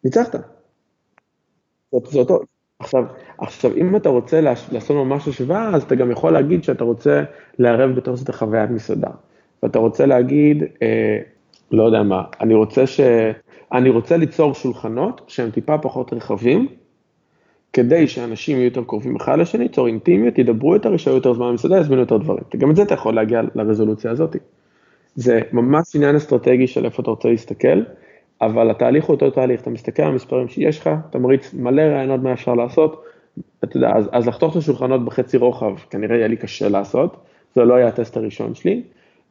[0.05, 0.35] ניצחת.
[2.05, 2.41] זה אותו.
[2.79, 3.05] עכשיו,
[3.39, 7.23] עכשיו, אם אתה רוצה לעשות ממש השוואה, אז אתה גם יכול להגיד שאתה רוצה
[7.59, 9.11] לערב בתור זאת חוויית מסעדה.
[9.63, 11.19] ואתה רוצה להגיד, אה,
[11.71, 13.01] לא יודע מה, אני רוצה ש...
[13.73, 16.69] אני רוצה ליצור שולחנות שהם טיפה פחות רחבים,
[17.73, 21.79] כדי שאנשים יהיו יותר קרובים אחד לשני, ליצור אינטימיות, ידברו יותר, יישארו יותר זמן במסעדה,
[21.79, 22.45] יזמינו יותר דברים.
[22.57, 24.37] גם את זה אתה יכול להגיע לרזולוציה הזאת.
[25.15, 27.83] זה ממש עניין אסטרטגי של איפה אתה רוצה להסתכל,
[28.41, 32.21] אבל התהליך הוא אותו תהליך, אתה מסתכל על המספרים שיש לך, אתה מריץ מלא רעיונות
[32.21, 33.05] מה אפשר לעשות,
[33.65, 37.17] אתה יודע, אז, אז לחתוך את השולחנות בחצי רוחב, כנראה יהיה לי קשה לעשות,
[37.55, 38.83] זה לא היה הטסט הראשון שלי,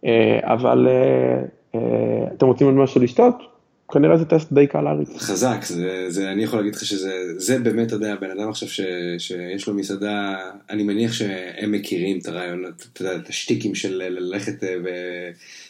[0.05, 1.43] אה, אבל אה,
[1.75, 3.52] אה, אתם רוצים עוד משהו לשתות?
[3.93, 5.09] כנראה זה טסט די קל להריץ.
[5.17, 8.69] חזק, זה, זה, אני יכול להגיד לך שזה זה באמת, אתה יודע, בן אדם עכשיו
[8.69, 8.81] ש,
[9.17, 10.35] שיש לו מסעדה,
[10.69, 14.89] אני מניח שהם מכירים את הרעיונות, אתה יודע, את השטיקים של ללכת ו...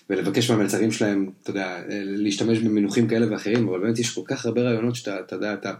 [0.10, 4.62] ולבקש מהמלצרים שלהם, אתה יודע, להשתמש במינוחים כאלה ואחרים, אבל באמת יש כל כך הרבה
[4.62, 5.74] רעיונות שאתה, אתה יודע, אתה,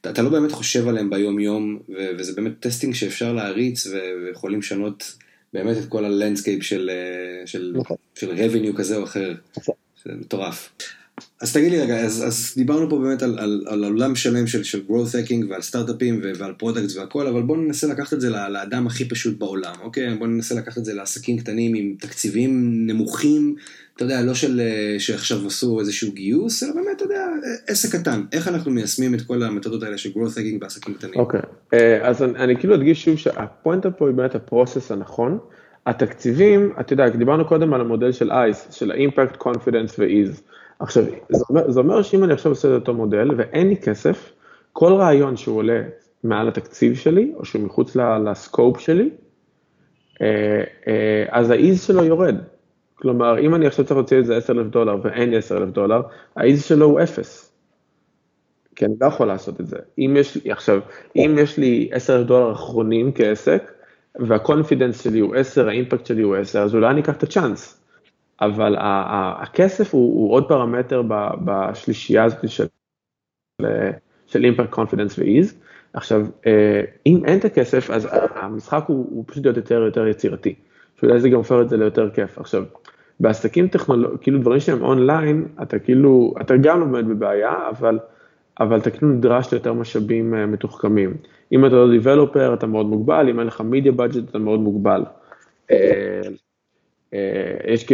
[0.00, 4.58] אתה, אתה לא באמת חושב עליהם ביום יום, ו, וזה באמת testing שאפשר להריץ ויכולים
[4.58, 5.16] לשנות
[5.52, 6.90] באמת את כל ה landscape של,
[7.46, 7.96] של, נכון.
[8.14, 9.34] של revenue כזה או אחר,
[10.04, 10.70] זה מטורף.
[11.40, 14.64] אז תגיד לי רגע, אז, אז דיברנו פה באמת על, על, על עולם שלם של,
[14.64, 18.86] של growth hacking ועל סטארט-אפים ועל products והכל, אבל בואו ננסה לקחת את זה לאדם
[18.86, 20.14] הכי פשוט בעולם, אוקיי?
[20.14, 23.54] בואו ננסה לקחת את זה לעסקים קטנים עם תקציבים נמוכים,
[23.96, 24.60] אתה יודע, לא של
[24.98, 27.26] שעכשיו עשו איזשהו גיוס, אלא באמת, אתה יודע,
[27.66, 28.22] עסק קטן.
[28.32, 31.14] איך אנחנו מיישמים את כל המתודות האלה של growth hacking בעסקים קטנים?
[31.16, 31.40] אוקיי,
[31.74, 35.38] אה, אז אני, אני כאילו אדגיש שוב שהפואנטה פה היא באמת הפרוסס הנכון.
[35.86, 40.40] התקציבים, אתה יודע, דיברנו קודם על המודל של אייס, של ה-impact, confidence ו-ease.
[40.78, 44.32] עכשיו, זה אומר, זה אומר שאם אני עכשיו עושה את אותו מודל ואין לי כסף,
[44.72, 45.82] כל רעיון שהוא עולה
[46.24, 49.10] מעל התקציב שלי, או שהוא מחוץ לסקופ שלי,
[50.22, 52.36] אה, אה, אז ה ease שלו יורד.
[52.94, 56.02] כלומר, אם אני עכשיו צריך להוציא את זה 10,000 דולר ואין לי 10,000 דולר,
[56.36, 57.52] ה ease שלו הוא אפס.
[58.76, 59.76] כי אני לא יכול לעשות את זה.
[59.98, 60.80] אם יש לי, עכשיו,
[61.16, 63.72] אם יש לי 10,000 דולר אחרונים כעסק,
[64.18, 67.22] וה confidence שלי הוא 10, ה impact שלי הוא 10, אז אולי אני אקח את
[67.22, 67.77] הצ'אנס.
[68.40, 71.02] אבל הכסף הוא, הוא עוד פרמטר
[71.44, 72.66] בשלישייה הזאת של,
[74.26, 75.54] של impact, confidence ו ease.
[75.92, 80.54] עכשיו, אה, אם אין את הכסף, אז המשחק הוא, הוא פשוט להיות יותר יותר יצירתי.
[81.00, 82.38] שאולי זה גם הופך את זה ליותר כיף.
[82.38, 82.64] עכשיו,
[83.20, 87.98] בעסקים טכנולוגיים, כאילו דברים שהם אונליין, אתה כאילו, אתה גם עומד בבעיה, אבל,
[88.60, 91.16] אבל אתה כאילו נדרש ליותר משאבים אה, מתוחכמים.
[91.52, 95.02] אם אתה לא דיבלופר, אתה מאוד מוגבל, אם אין לך מידיה בדג'ט, אתה מאוד מוגבל.
[97.14, 97.18] אה,
[97.66, 97.84] יש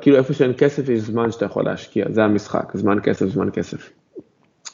[0.00, 3.90] כאילו איפה שאין כסף יש זמן שאתה יכול להשקיע, זה המשחק, זמן כסף, זמן כסף.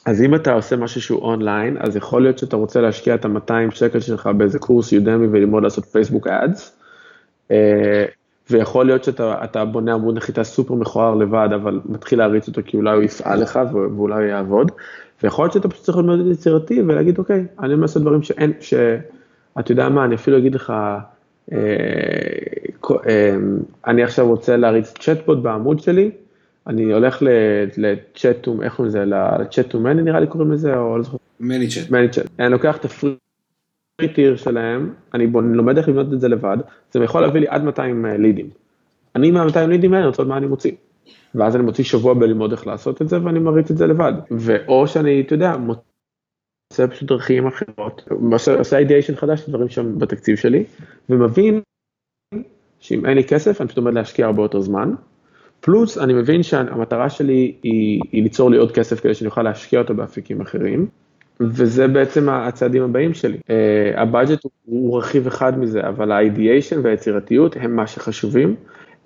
[0.05, 3.75] אז אם אתה עושה משהו שהוא אונליין, אז יכול להיות שאתה רוצה להשקיע את ה-200
[3.75, 6.79] שקל שלך באיזה קורס יודמי וללמוד לעשות פייסבוק אדס,
[7.51, 8.05] אה,
[8.49, 12.95] ויכול להיות שאתה בונה עמוד נחיתה סופר מכוער לבד, אבל מתחיל להריץ אותו כי אולי
[12.95, 14.71] הוא יפעל לך ואולי הוא יעבוד,
[15.23, 18.53] ויכול להיות שאתה פשוט צריך להיות מאוד יצירתי ולהגיד, אוקיי, אני אומר לעשות דברים שאין,
[18.59, 20.73] שאתה יודע מה, אני אפילו אגיד לך,
[23.87, 26.11] אני עכשיו רוצה להריץ צ'טבוט בעמוד שלי,
[26.67, 27.23] אני הולך
[27.77, 31.17] לצ'אט, איך קוראים לזה, לצ'אט טו מני נראה לי קוראים לזה, או לא זוכר.
[31.39, 31.91] מני צ'אט.
[31.91, 32.25] מני צ'אט.
[32.39, 33.15] אני לוקח את הפרי
[34.15, 36.57] טיר שלהם, אני לומד איך לבנות את זה לבד,
[36.91, 38.49] זה יכול להביא לי עד 200 לידים.
[39.15, 40.71] אני מה-200 לידים האלה רוצה לראות מה אני מוציא.
[41.35, 44.13] ואז אני מוציא שבוע בללמוד איך לעשות את זה ואני מריץ את זה לבד.
[44.31, 45.57] ואו שאני, אתה יודע,
[46.73, 48.09] עושה פשוט דרכים אחרות,
[48.57, 50.63] עושה אידיאשן חדש לדברים שם בתקציב שלי,
[51.09, 51.61] ומבין
[52.79, 54.93] שאם אין לי כסף אני פשוט עומד להשקיע הרבה יותר זמן,
[55.59, 59.79] פלוס אני מבין שהמטרה שלי היא, היא ליצור לי עוד כסף כדי שאני אוכל להשקיע
[59.79, 60.87] אותו באפיקים אחרים,
[61.39, 63.37] וזה בעצם הצעדים הבאים שלי.
[63.37, 68.55] Uh, הבאג'ט הוא, הוא רכיב אחד מזה, אבל האידיאשן והיצירתיות הם מה שחשובים.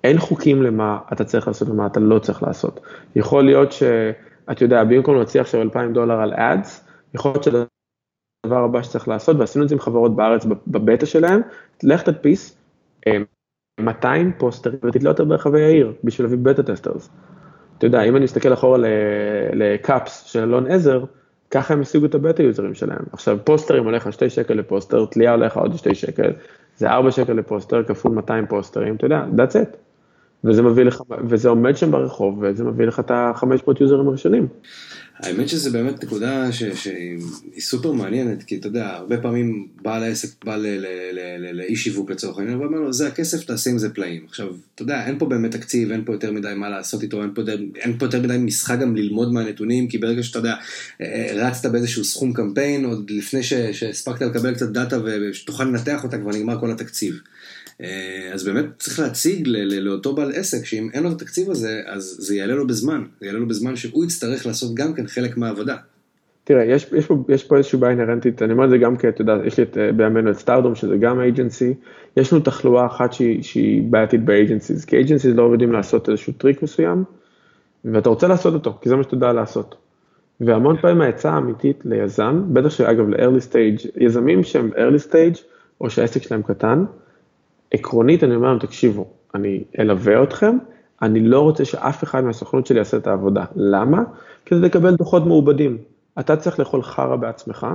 [0.04, 2.80] אין חוקים למה אתה צריך לעשות ומה אתה לא צריך לעשות.
[3.16, 6.81] יכול להיות שאתה יודע, במקום להוציא עכשיו 2,000 דולר על אדס,
[7.14, 11.40] יכול להיות שהדבר הבא שצריך לעשות, ועשינו את זה עם חברות בארץ בבטא שלהם,
[11.82, 12.58] לך תדפיס
[13.80, 17.10] 200 אה, פוסטרים ותתלה ברחבי העיר בשביל להביא beta testers.
[17.78, 18.78] אתה יודע, אם אני מסתכל אחורה
[19.52, 21.04] ל Cups של אלון עזר,
[21.50, 23.04] ככה הם השיגו את הבטא יוזרים שלהם.
[23.12, 26.32] עכשיו פוסטרים עליך 2 שקל לפוסטר, תלייה עליך עוד 2 שקל,
[26.76, 29.76] זה 4 שקל לפוסטר כפול 200 פוסטרים, אתה יודע, that's it.
[30.44, 34.46] וזה מביא לך, וזה עומד שם ברחוב, וזה מביא לך את ה-500 יוזרים הראשונים.
[35.16, 37.18] האמת שזה באמת נקודה שהיא
[37.60, 40.56] סופר מעניינת, כי אתה יודע, הרבה פעמים בעל העסק בא
[41.52, 44.24] לאי שיווק לצורך העניין, ואומר לו, זה הכסף, תעשה עם זה פלאים.
[44.28, 47.30] עכשיו, אתה יודע, אין פה באמת תקציב, אין פה יותר מדי מה לעשות איתו, אין
[47.34, 47.42] פה,
[47.76, 50.54] אין פה יותר מדי משחק גם ללמוד מהנתונים, כי ברגע שאתה יודע,
[51.34, 56.60] רצת באיזשהו סכום קמפיין, עוד לפני שהספקת לקבל קצת דאטה ושתוכל לנתח אותה, כבר נגמר
[56.60, 57.20] כל התקציב.
[57.82, 62.16] אה, אז באמת צריך להציג לאותו בעל עסק שאם אין לו את התקציב הזה, אז
[62.18, 65.76] זה יעלה לו בזמן, זה יעלה לו בזמן שהוא יצטרך לעשות גם כן חלק מהעבודה.
[66.44, 69.08] תראה, יש, יש, פה, יש פה איזושהי בעיה אינהרנטית, אני אומר את זה גם כי
[69.08, 71.74] אתה יודע, יש לי את, אה, בימינו את סטארדום, שזה גם agency,
[72.16, 76.32] יש לנו תחלואה אחת שהיא, שהיא בעייתית ב agencies, כי agencies לא יודעים לעשות איזשהו
[76.32, 77.04] טריק מסוים,
[77.84, 79.74] ואתה רוצה לעשות אותו, כי זה מה שאתה יודע לעשות.
[80.40, 85.38] והמון פעמים העצה האמיתית ליזם, בטח שאגב ל-early stage, יזמים שהם early stage,
[85.80, 86.84] או שהעסק שלהם קטן,
[87.72, 90.58] עקרונית אני אומר להם, תקשיבו, אני אלווה אתכם,
[91.02, 93.44] אני לא רוצה שאף אחד מהסוכנות שלי יעשה את העבודה.
[93.56, 94.02] למה?
[94.46, 95.78] כדי לקבל דוחות מעובדים.
[96.20, 97.66] אתה צריך לאכול חרא בעצמך,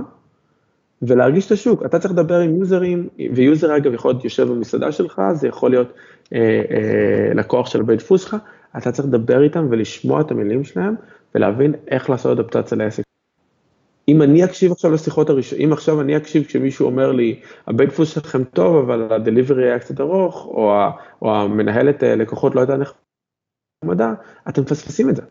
[1.02, 1.86] ולהרגיש את השוק.
[1.86, 5.94] אתה צריך לדבר עם יוזרים, ויוזר אגב יכול להיות יושב במסעדה שלך, זה יכול להיות
[6.34, 6.40] אה,
[6.72, 8.36] אה, לקוח של בית דפוס שלך,
[8.78, 10.96] אתה צריך לדבר איתם ולשמוע את המילים שלהם,
[11.36, 13.07] ולהבין איך לעשות אדפטציה לעסק.
[14.10, 18.14] אם אני אקשיב עכשיו לשיחות הראשונות, אם עכשיו אני אקשיב כשמישהו אומר לי, הבית דפוס
[18.14, 20.74] שלכם טוב, אבל ה delivery היה קצת ארוך, או,
[21.22, 22.78] או המנהלת אה, לקוחות לא הייתה
[23.84, 24.14] נחמדה,
[24.50, 25.22] אתם מפספסים את זה.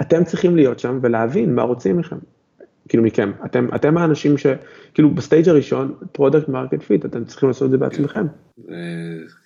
[0.00, 2.16] אתם צריכים להיות שם ולהבין מה רוצים מכם,
[2.88, 3.32] כאילו מכם.
[3.44, 4.46] אתם, אתם האנשים ש...
[4.94, 8.26] כאילו ב stage הראשון, product market fit, אתם צריכים לעשות את זה בעצמכם.
[8.70, 8.74] אה,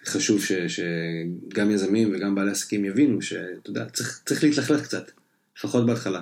[0.07, 5.11] חשוב ש, שגם יזמים וגם בעלי עסקים יבינו שאתה יודע, צריך, צריך להתלכלך קצת.
[5.57, 6.21] לפחות בהתחלה.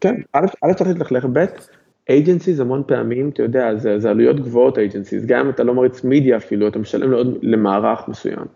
[0.00, 1.44] כן, א' צריך להתלכלך, ב',
[2.08, 6.04] agencies המון פעמים, אתה יודע, זה, זה עלויות גבוהות agencies, גם אם אתה לא מריץ
[6.04, 8.46] מדיה אפילו, אתה משלם לעוד, למערך מסוים.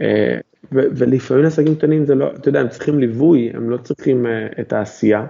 [0.00, 0.38] אה,
[0.72, 4.46] ו, ולפעמים עסקים קטנים זה לא, אתה יודע, הם צריכים ליווי, הם לא צריכים אה,
[4.60, 5.26] את העשייה.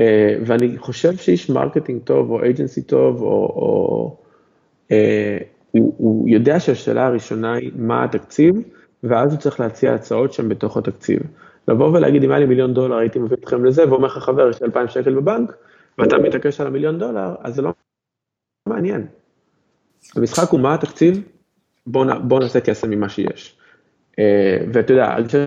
[0.00, 4.16] אה, ואני חושב שאיש marketing טוב, או agency טוב, או, או
[5.70, 8.54] הוא, הוא יודע שהשאלה הראשונה היא מה התקציב,
[9.02, 11.22] ואז הוא צריך להציע הצעות שהן בתוך התקציב.
[11.68, 14.62] לבוא ולהגיד, אם היה לי מיליון דולר, הייתי מביא אתכם לזה, ואומר לך, חבר, יש
[14.62, 15.56] לי 2,000 שקל בבנק,
[15.98, 17.72] ואתה מתעקש על המיליון דולר, אז זה לא
[18.68, 19.06] מעניין.
[20.16, 21.22] המשחק הוא מה התקציב,
[21.86, 23.58] בוא, בוא נעשה כסף ממה שיש.
[24.18, 25.46] אה, ואתה יודע, הגישה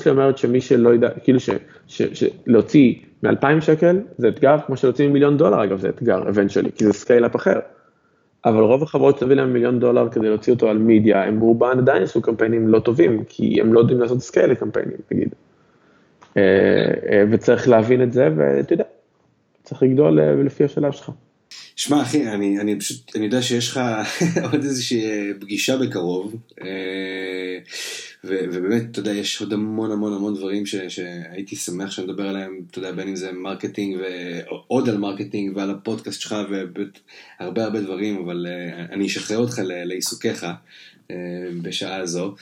[0.00, 1.38] שלי אומרת שמי שלא יודע, כאילו
[1.86, 6.92] שלהוציא מ-2,000 שקל זה אתגר, כמו שלהוציא מיליון דולר אגב זה אתגר, eventually, כי זה
[6.92, 7.60] scale-up אחר.
[8.44, 12.02] אבל רוב החברות שתביא להם מיליון דולר כדי להוציא אותו על מדיה, הם רובן עדיין
[12.02, 15.28] עשו קמפיינים לא טובים, כי הם לא יודעים לעשות scale לקמפיינים, נגיד.
[16.36, 16.42] אה,
[17.10, 18.84] אה, וצריך להבין את זה, ואתה יודע,
[19.62, 21.10] צריך לגדול לפי השלב שלך.
[21.76, 23.80] שמע אחי, אני, אני פשוט, אני יודע שיש לך
[24.52, 26.66] עוד איזושהי אה, פגישה בקרוב, אה,
[28.24, 32.60] ו, ובאמת, אתה יודע, יש עוד המון המון המון דברים ש, שהייתי שמח שנדבר עליהם,
[32.70, 36.36] אתה יודע, בין אם זה marketing ועוד על marketing ועל הפודקאסט שלך
[37.40, 40.46] והרבה הרבה דברים, אבל אה, אני אשחרר אותך לעיסוקיך.
[41.62, 42.34] בשעה הזו,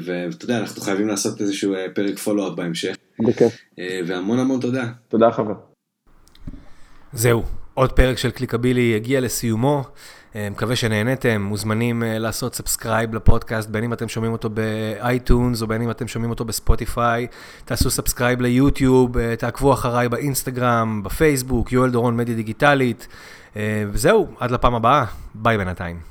[0.00, 2.96] ואתה יודע, אנחנו חייבים לעשות איזשהו פרק follow-up בהמשך.
[3.18, 3.58] בכיף.
[4.06, 4.92] והמון המון תודה.
[5.08, 5.54] תודה חבר.
[7.12, 7.42] זהו,
[7.74, 9.84] עוד פרק של קליקבילי הגיע לסיומו.
[10.36, 15.62] אה, מקווה שנהניתם, מוזמנים אה, לעשות subscribe לפודקאסט, בין אם אתם שומעים אותו ב iTunes
[15.62, 17.26] או בין אם אתם שומעים אותו ב Spotify.
[17.64, 23.08] תעשו subscribe ליוטיוב, אה, תעקבו אחריי באינסטגרם, בפייסבוק, יואל דורון מדיה דיגיטלית.
[23.92, 25.04] וזהו, עד לפעם הבאה,
[25.34, 26.09] ביי בינתיים.